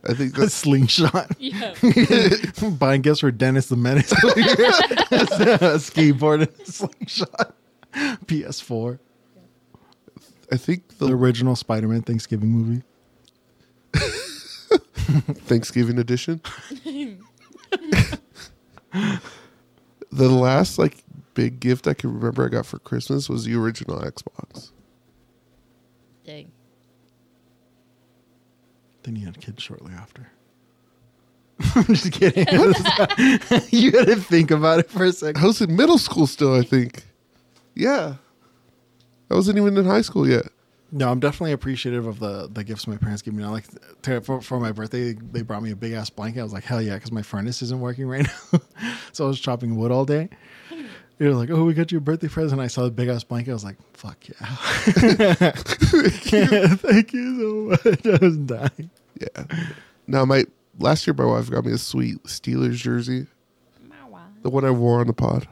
[0.07, 1.31] I think A slingshot.
[1.39, 1.73] yeah.
[2.77, 4.11] Buying gifts for Dennis the Menace.
[4.11, 4.15] a
[5.77, 7.55] skateboard and a slingshot.
[8.27, 8.99] PS4.
[10.51, 12.83] I think The the original Spider Man Thanksgiving movie.
[15.45, 16.41] Thanksgiving edition.
[20.11, 23.99] the last like big gift I can remember I got for Christmas was the original
[23.99, 24.71] Xbox.
[26.25, 26.51] Dang.
[29.03, 30.31] Then you had kids shortly after.
[31.75, 32.47] I'm just kidding.
[33.69, 35.41] you had to think about it for a second.
[35.41, 37.03] I was in middle school still, I think.
[37.75, 38.15] Yeah.
[39.29, 40.47] I wasn't even in high school yet.
[40.97, 43.51] No, I'm definitely appreciative of the the gifts my parents give me now.
[43.51, 43.65] Like
[44.03, 46.39] to, for for my birthday, they brought me a big ass blanket.
[46.39, 48.61] I was like, hell yeah, because my furnace isn't working right now.
[49.11, 50.29] so I was chopping wood all day.
[51.17, 52.59] They were like, oh, we got you a birthday present.
[52.59, 53.51] I saw the big ass blanket.
[53.51, 54.35] I was like, fuck yeah.
[56.75, 58.05] Thank you so much.
[58.05, 58.89] I was dying.
[59.21, 59.45] Yeah.
[60.07, 60.43] Now my
[60.77, 63.27] last year my wife got me a sweet Steelers jersey.
[64.41, 65.47] The one I wore on the pod.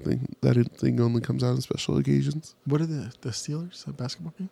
[0.00, 2.54] I think that thing only comes out on special occasions.
[2.64, 3.86] What are the the Steelers?
[3.88, 4.50] A basketball game?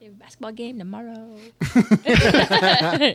[0.00, 1.36] They basketball game tomorrow.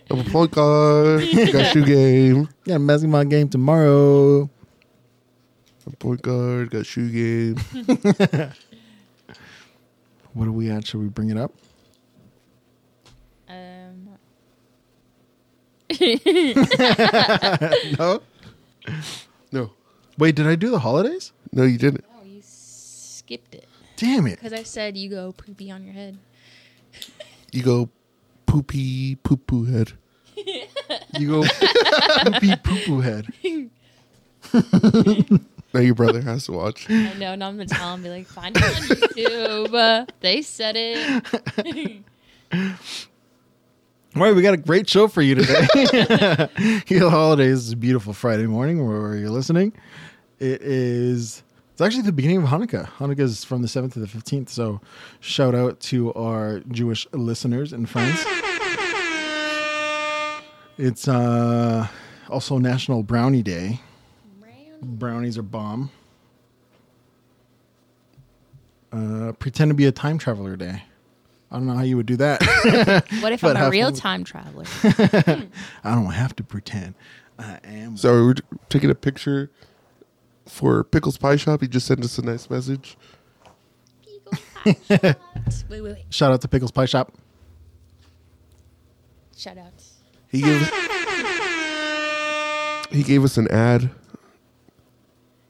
[0.10, 1.22] I'm a point guard.
[1.52, 2.50] got shoe game.
[2.66, 4.50] Yeah, basketball game tomorrow.
[5.86, 6.70] I'm a point guard.
[6.70, 7.58] Got shoe game.
[10.34, 10.86] What are we at?
[10.86, 11.52] Should we bring it up?
[13.50, 14.10] Um,
[17.98, 18.22] No.
[19.52, 19.72] No,
[20.18, 21.32] Wait, did I do the holidays?
[21.52, 22.04] No, you didn't.
[22.20, 24.32] oh, you skipped it Damn it.
[24.40, 26.18] because I said you go poopy on your head.
[27.52, 27.90] You go
[28.46, 29.94] poopy poo poo head.
[31.18, 31.44] You go
[32.24, 33.28] poopy poo poo head.
[35.74, 36.90] Now your brother has to watch.
[36.90, 37.36] I know.
[37.36, 40.08] Now I'm gonna tell him, be like, find it on YouTube.
[40.22, 41.24] They said it.
[44.16, 45.68] All right, we got a great show for you today.
[46.88, 49.74] Heal Holidays is a beautiful Friday morning wherever you're listening.
[50.40, 51.44] It is.
[51.72, 52.88] It's actually the beginning of Hanukkah.
[52.98, 54.50] Hanukkah is from the 7th to the 15th.
[54.50, 54.82] So,
[55.20, 58.24] shout out to our Jewish listeners and friends.
[60.80, 61.88] It's uh,
[62.30, 63.80] also National Brownie Day.
[64.82, 65.90] Brownies are bomb.
[68.92, 70.84] Uh, pretend to be a time traveler day.
[71.52, 72.42] I don't know how you would do that.
[73.22, 73.96] What if But I'm a real fun.
[73.96, 74.66] time traveler?
[75.84, 76.94] I don't have to pretend.
[77.40, 77.98] I am.
[77.98, 78.36] So we're
[78.70, 79.50] taking a picture
[80.48, 81.62] for Pickles Pie Shop.
[81.62, 82.98] He just sent us a nice message.
[84.66, 85.16] wait,
[85.70, 86.06] wait, wait.
[86.10, 87.14] Shout out to Pickles Pie Shop.
[89.36, 89.84] Shout out.
[90.30, 90.70] He gave
[92.92, 93.90] he gave us an ad.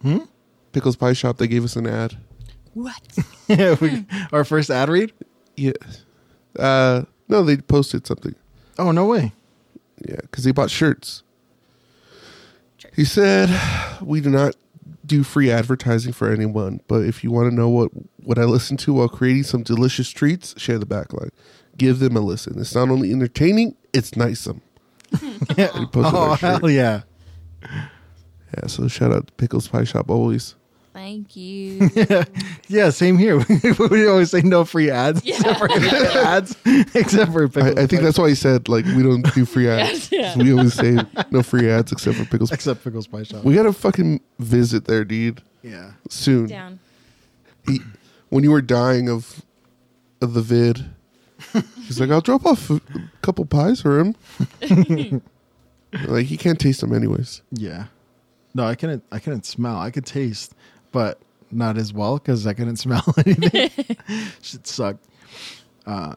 [0.02, 0.20] Hmm?
[0.74, 1.38] Pickles Pie Shop.
[1.38, 2.18] They gave us an ad.
[2.74, 3.02] What?
[3.82, 5.14] We- our first ad read.
[5.56, 5.72] Yeah.
[6.60, 8.36] Uh, no, they posted something.
[8.78, 9.32] Oh no way!
[10.08, 11.24] Yeah, because he bought shirts.
[12.96, 13.50] He said,
[14.02, 14.56] "We do not
[15.08, 17.92] do free advertising for anyone, but if you want to know what
[18.24, 21.30] what I listen to while creating some delicious treats, share the backline.
[21.78, 22.60] Give them a listen.
[22.60, 24.62] It's not only entertaining, it's nicesome."
[25.22, 25.22] And
[25.56, 27.04] he posted Oh hell yeah!
[27.64, 30.56] Yeah, so shout out to Pickles Pie Shop always.
[30.98, 31.90] Thank you.
[32.70, 33.38] Yeah, same here.
[33.90, 35.24] we always say no free ads.
[35.24, 35.36] Yeah.
[35.36, 35.72] Except for
[36.18, 36.58] ads.
[36.94, 37.84] Except for I.
[37.84, 40.12] I think that's why he said like we don't do free ads.
[40.12, 40.44] Yes, yeah.
[40.44, 40.98] We always say
[41.32, 42.52] no free ads except for Pickles.
[42.52, 43.46] except pickles pie shop.
[43.46, 45.42] We gotta fucking visit there, dude.
[45.64, 45.92] yeah.
[46.10, 46.48] Soon.
[46.48, 46.80] Down.
[47.66, 47.80] He,
[48.30, 49.42] when you were dying of
[50.22, 50.84] of the vid,
[51.86, 52.82] he's like, "I'll drop off a
[53.22, 54.14] couple pies for him."
[56.08, 57.44] like he can't taste them anyways.
[57.52, 57.86] Yeah.
[58.54, 59.04] No, I couldn't.
[59.12, 59.78] I couldn't smell.
[59.78, 60.54] I could taste,
[60.92, 61.20] but
[61.52, 63.70] not as well because I couldn't smell anything.
[64.42, 65.06] Shit sucked.
[65.86, 66.16] Uh,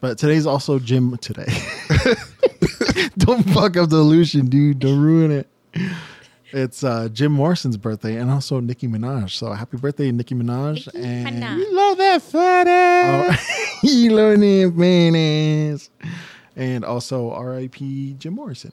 [0.00, 1.46] but today's also gym today.
[3.18, 4.78] Don't fuck up the illusion, dude.
[4.78, 5.48] Don't ruin it.
[6.52, 9.30] It's uh, Jim Morrison's birthday and also Nicki Minaj.
[9.30, 10.86] So happy birthday, Nicki Minaj!
[10.94, 11.56] Nicki and Minaj.
[11.56, 13.40] we love that fat
[13.82, 15.16] you love that fat
[15.74, 15.90] ass.
[16.54, 18.14] And also R.I.P.
[18.18, 18.72] Jim Morrison.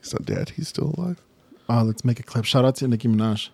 [0.00, 0.50] He's not dead.
[0.50, 1.20] He's still alive.
[1.68, 2.44] Oh, let's make a clip.
[2.44, 3.50] Shout out to Nicki Minaj.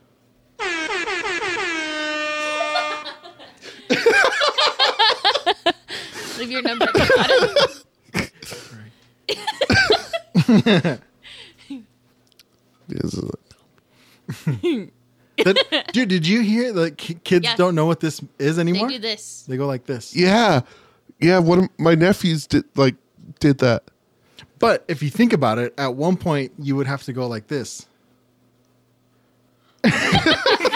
[6.39, 8.19] Leave your number at the bottom.
[12.89, 14.93] This is like-
[15.45, 17.59] That- dude, did you hear that ki- kids Yes.
[17.59, 18.89] don't know what this is anymore.
[18.89, 19.43] They do this.
[19.49, 20.15] They go like this.
[20.15, 20.61] yeah,
[21.21, 21.39] yeah.
[21.41, 22.95] One of my nephews did like
[23.41, 23.83] did that.
[24.61, 27.49] But if you think about it, at one point you would have to go like
[27.49, 27.87] this.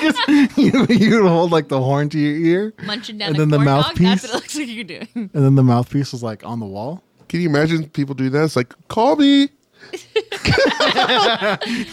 [0.01, 0.16] 'Cause
[0.57, 3.49] you, you would hold like the horn to your ear, Munching down And a then
[3.51, 3.84] the corn dog.
[3.84, 4.07] mouthpiece?
[4.09, 5.09] That's what it looks like you're doing.
[5.14, 7.03] and then the mouthpiece was like on the wall.
[7.28, 8.44] Can you imagine people doing that?
[8.44, 9.49] It's like, call me.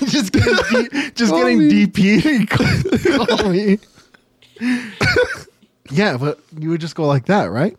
[0.06, 0.56] just getting,
[0.90, 1.86] D- just Call getting me.
[1.88, 2.50] DP.
[2.50, 3.78] Call, call me.
[5.92, 7.78] yeah, but you would just go like that, right?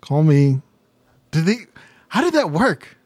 [0.00, 0.60] Call me.
[1.30, 1.56] Did they?
[2.08, 2.96] How did that work?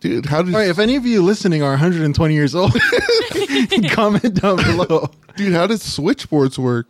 [0.00, 2.72] Dude, how did All right, if any of you listening are 120 years old,
[3.90, 5.10] comment down below.
[5.36, 5.52] dude?
[5.52, 6.86] How did switchboards work?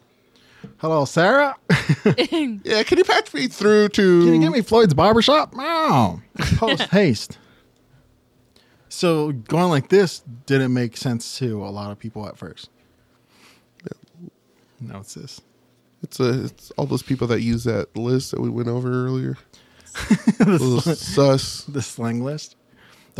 [0.78, 1.56] Hello, Sarah.
[2.64, 4.24] Yeah, can you patch me through to?
[4.24, 5.54] Can you get me Floyd's barbershop?
[5.54, 6.20] No.
[6.56, 7.38] Post haste.
[8.88, 12.70] So going like this didn't make sense to a lot of people at first.
[14.80, 15.40] Now it's this.
[16.02, 19.36] It's a, it's all those people that use that list that we went over earlier.
[20.38, 21.64] Those sus.
[21.64, 22.56] The slang list.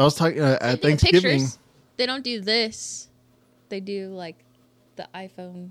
[0.01, 1.31] I was talking uh, They at Thanksgiving.
[1.41, 1.59] pictures.
[1.97, 3.09] They don't do this.
[3.69, 4.37] They do like
[4.97, 5.71] the iPhone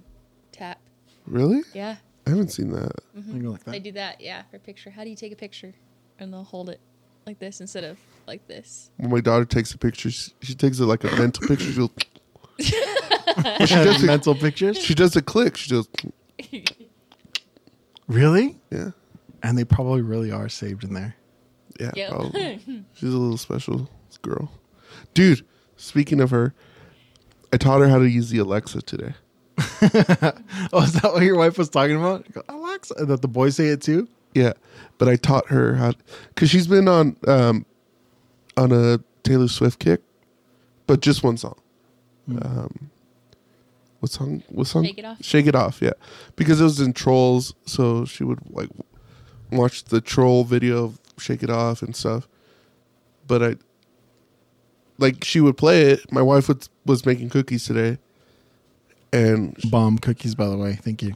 [0.52, 0.80] tap.
[1.26, 1.62] Really?
[1.74, 1.98] Yeah.
[2.28, 2.92] I haven't seen that.
[3.18, 4.90] I go like They do that, yeah, for picture.
[4.92, 5.74] How do you take a picture?
[6.20, 6.80] And they'll hold it
[7.26, 8.92] like this instead of like this.
[8.98, 11.72] When my daughter takes a picture, she, she takes it like a mental picture.
[11.72, 11.92] She'll,
[13.36, 14.08] But she does it.
[14.08, 14.78] mental pictures.
[14.78, 15.58] She does a click.
[15.58, 15.88] She goes,
[18.08, 18.58] Really?
[18.72, 18.92] yeah,
[19.44, 21.16] And they probably really are saved in there.
[21.80, 21.92] yeah.
[21.96, 22.10] Yep.
[22.10, 22.60] Probably.
[22.94, 23.90] She's a little special
[24.22, 24.52] girl,
[25.14, 25.46] dude.
[25.78, 26.54] Speaking of her,
[27.54, 29.14] I taught her how to use the Alexa today.
[30.72, 32.32] Oh, is that what your wife was talking about?
[32.32, 34.08] Go, Alexa, that the boys say it too.
[34.36, 34.54] Yeah,
[34.98, 35.94] but I taught her how
[36.30, 37.66] because she's been on um
[38.58, 40.02] on a Taylor Swift kick,
[40.86, 41.56] but just one song.
[42.42, 42.92] Um,
[44.00, 44.44] what song?
[44.50, 44.86] What song?
[44.86, 45.18] Shake It Off?
[45.22, 45.82] Shake it off.
[45.82, 45.94] Yeah,
[46.36, 48.70] because it was in Trolls, so she would like
[49.52, 52.28] watch the troll video of Shake It Off and stuff.
[53.28, 53.56] But I
[55.00, 56.12] like she would play it.
[56.12, 57.98] My wife was was making cookies today,
[59.12, 60.76] and Bomb cookies, by the way.
[60.76, 61.16] Thank you.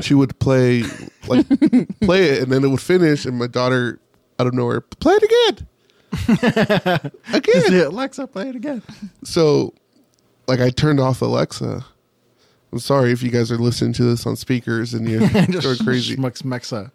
[0.00, 0.84] she would play
[1.28, 1.46] like
[2.00, 3.98] play it and then it would finish and my daughter
[4.38, 5.68] out of nowhere play it again
[6.28, 8.26] Is again it Alexa?
[8.28, 8.82] Play it again.
[9.22, 9.74] so
[10.48, 11.84] like i turned off alexa
[12.72, 15.52] i'm sorry if you guys are listening to this on speakers and you're going
[15.84, 16.90] crazy Schmucks Mexa.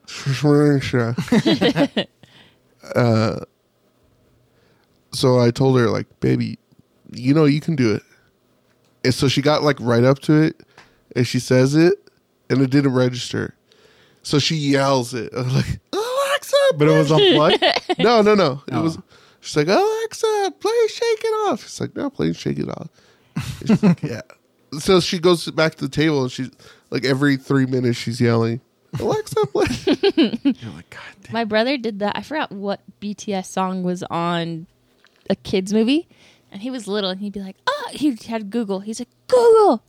[2.96, 3.40] uh,
[5.18, 6.58] so i told her like baby
[7.12, 8.04] you know you can do it
[9.04, 10.62] and so she got like right up to it
[11.16, 11.94] and she says it
[12.50, 13.56] and it didn't register
[14.24, 17.64] so she yells it I'm like alexa But it was on unplugged.
[18.00, 18.62] no, no, no.
[18.68, 18.84] It Oh.
[18.84, 18.98] was.
[19.40, 22.90] She's like, Alexa, play "Shake It Off." It's like, no, play "Shake It Off."
[23.66, 24.22] She's like, yeah.
[24.80, 26.50] So she goes back to the table and she's
[26.90, 28.60] like, every three minutes she's yelling,
[29.00, 29.68] "Alexa, play."
[30.44, 31.32] You're like, God damn.
[31.34, 32.18] My brother did that.
[32.18, 34.68] I forgot what BTS song was on
[35.30, 36.08] a kids movie,
[36.52, 38.80] and he was little, and he'd be like, "Oh," he had Google.
[38.82, 39.84] He's like, "Google,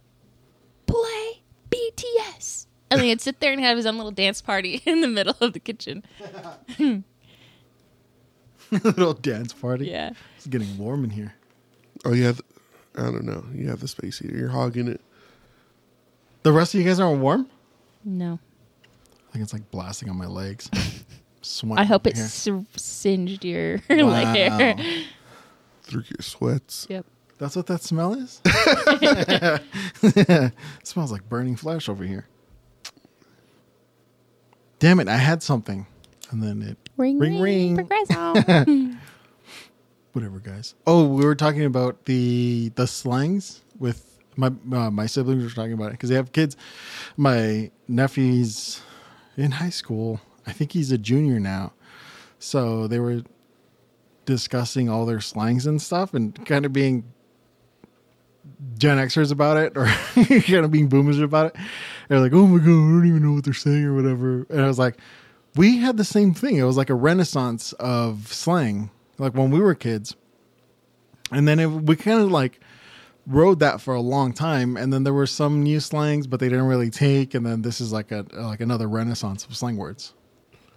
[0.86, 5.00] play BTS," and then he'd sit there and have his own little dance party in
[5.00, 6.02] the middle of the kitchen.
[8.70, 9.86] little dance party.
[9.86, 11.34] Yeah, It's getting warm in here.
[12.04, 12.42] oh yeah, th-
[12.96, 13.44] I don't know.
[13.54, 14.36] You have the space heater.
[14.36, 15.00] You're hogging it.
[16.42, 17.48] The rest of you guys aren't warm?
[18.04, 18.38] no.
[19.28, 20.70] I think it's like blasting on my legs.
[21.42, 23.96] Sweating I hope in it s- singed your Wow.
[24.06, 24.26] leg
[24.58, 24.74] hair.
[25.88, 26.86] Through your sweats.
[26.88, 27.04] Yep.
[27.38, 28.40] That's what that smell is?
[30.82, 32.26] smells like burning flesh over here.
[34.78, 35.86] Damn it, I had something.
[36.30, 37.40] And then it Ring, ring.
[37.40, 37.74] ring.
[37.76, 38.34] Progresso.
[40.12, 45.44] whatever guys oh we were talking about the the slangs with my uh, my siblings
[45.44, 46.56] were talking about it because they have kids
[47.16, 48.80] my nephew's
[49.36, 51.72] in high school i think he's a junior now
[52.40, 53.22] so they were
[54.32, 57.04] discussing all their slangs and stuff and kind of being
[58.76, 59.86] gen xers about it or
[60.42, 61.56] kind of being boomers about it
[62.08, 64.60] they're like oh my god i don't even know what they're saying or whatever and
[64.60, 64.96] i was like
[65.56, 69.60] we had the same thing it was like a renaissance of slang like when we
[69.60, 70.16] were kids.
[71.30, 72.60] And then it, we kind of like
[73.26, 76.48] rode that for a long time and then there were some new slangs but they
[76.48, 80.14] didn't really take and then this is like a like another renaissance of slang words.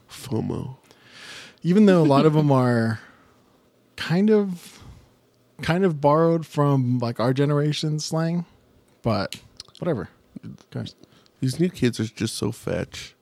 [0.09, 0.75] FOMO.
[1.63, 2.99] Even though a lot of them are
[4.01, 4.79] kind of
[5.61, 8.45] kind of borrowed from like our generation slang,
[9.03, 9.39] but
[9.79, 10.09] whatever.
[10.71, 10.95] Guys,
[11.39, 13.15] These new kids are just so fetch.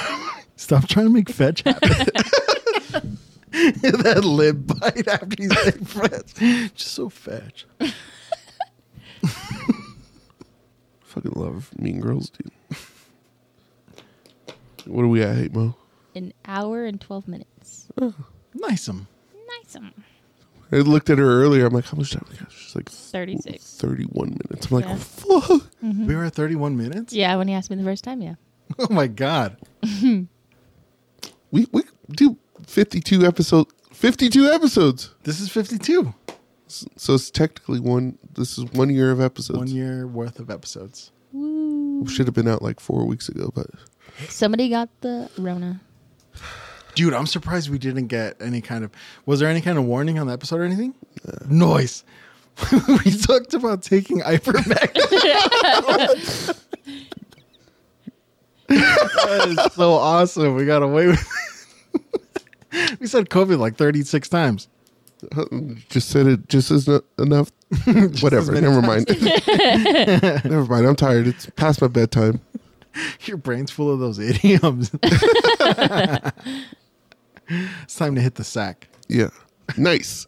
[0.57, 1.89] stop trying to make fetch happen.
[3.51, 6.35] that lip bite after you say fetch.
[6.75, 7.67] Just so fetch.
[11.05, 12.51] Fucking love Mean Girls, dude.
[14.87, 15.77] What are we at, Hate Mo?
[16.15, 17.87] An hour and 12 minutes.
[18.01, 18.13] Oh.
[18.55, 19.07] Nice 'em.
[19.63, 19.77] Nice.
[20.73, 21.67] I looked at her earlier.
[21.67, 22.25] I'm like, how much time?
[22.31, 22.51] we got?
[22.51, 23.77] She's like 36.
[23.79, 24.67] 31 minutes.
[24.71, 24.97] I'm like, Yeah.
[24.97, 25.45] fuck.
[25.85, 26.07] Mm-hmm.
[26.07, 27.13] We were at 31 minutes?
[27.13, 28.35] Yeah, when he asked me the first time, yeah.
[28.79, 29.57] Oh my God.
[31.51, 32.37] We we do
[32.67, 33.73] 52 episodes.
[33.93, 35.15] 52 episodes.
[35.23, 36.13] This is 52.
[36.67, 38.19] So it's technically one.
[38.35, 39.59] This is one year of episodes.
[39.59, 41.13] One year worth of episodes.
[41.33, 42.05] Woo.
[42.09, 43.67] Should have been out like four weeks ago, but
[44.29, 45.81] Somebody got the Rona.
[46.95, 48.91] Dude, I'm surprised we didn't get any kind of.
[49.27, 50.95] Was there any kind of warning on the episode or anything?
[51.49, 52.05] Noise.
[53.05, 54.95] we talked about taking ivermectin.
[58.69, 60.55] that is so awesome.
[60.55, 61.29] We got away with
[62.73, 63.01] it.
[63.01, 64.69] we said COVID like 36 times.
[65.89, 67.51] just said it just isn't enough.
[68.21, 68.37] Whatever.
[68.37, 69.09] as many Never mind.
[70.45, 70.87] Never mind.
[70.87, 71.27] I'm tired.
[71.27, 72.41] It's past my bedtime.
[73.23, 74.93] Your brain's full of those idioms.
[77.49, 78.89] It's time to hit the sack.
[79.09, 79.31] Yeah.
[79.77, 80.27] Nice.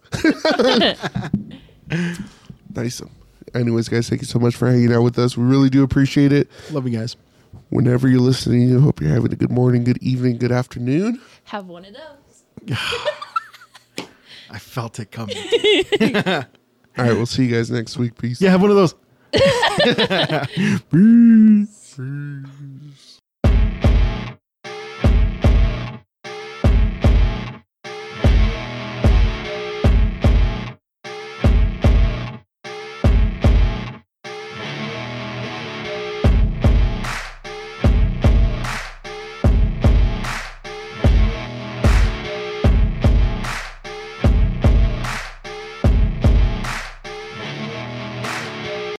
[2.74, 3.02] nice.
[3.54, 5.36] Anyways, guys, thank you so much for hanging out with us.
[5.36, 6.48] We really do appreciate it.
[6.70, 7.16] Love you guys.
[7.70, 11.20] Whenever you're listening, I hope you're having a good morning, good evening, good afternoon.
[11.44, 12.78] Have one of those.
[14.50, 15.36] I felt it coming.
[16.98, 18.16] All right, we'll see you guys next week.
[18.18, 18.40] Peace.
[18.40, 18.94] Yeah, have one of those.
[20.90, 21.98] Peace.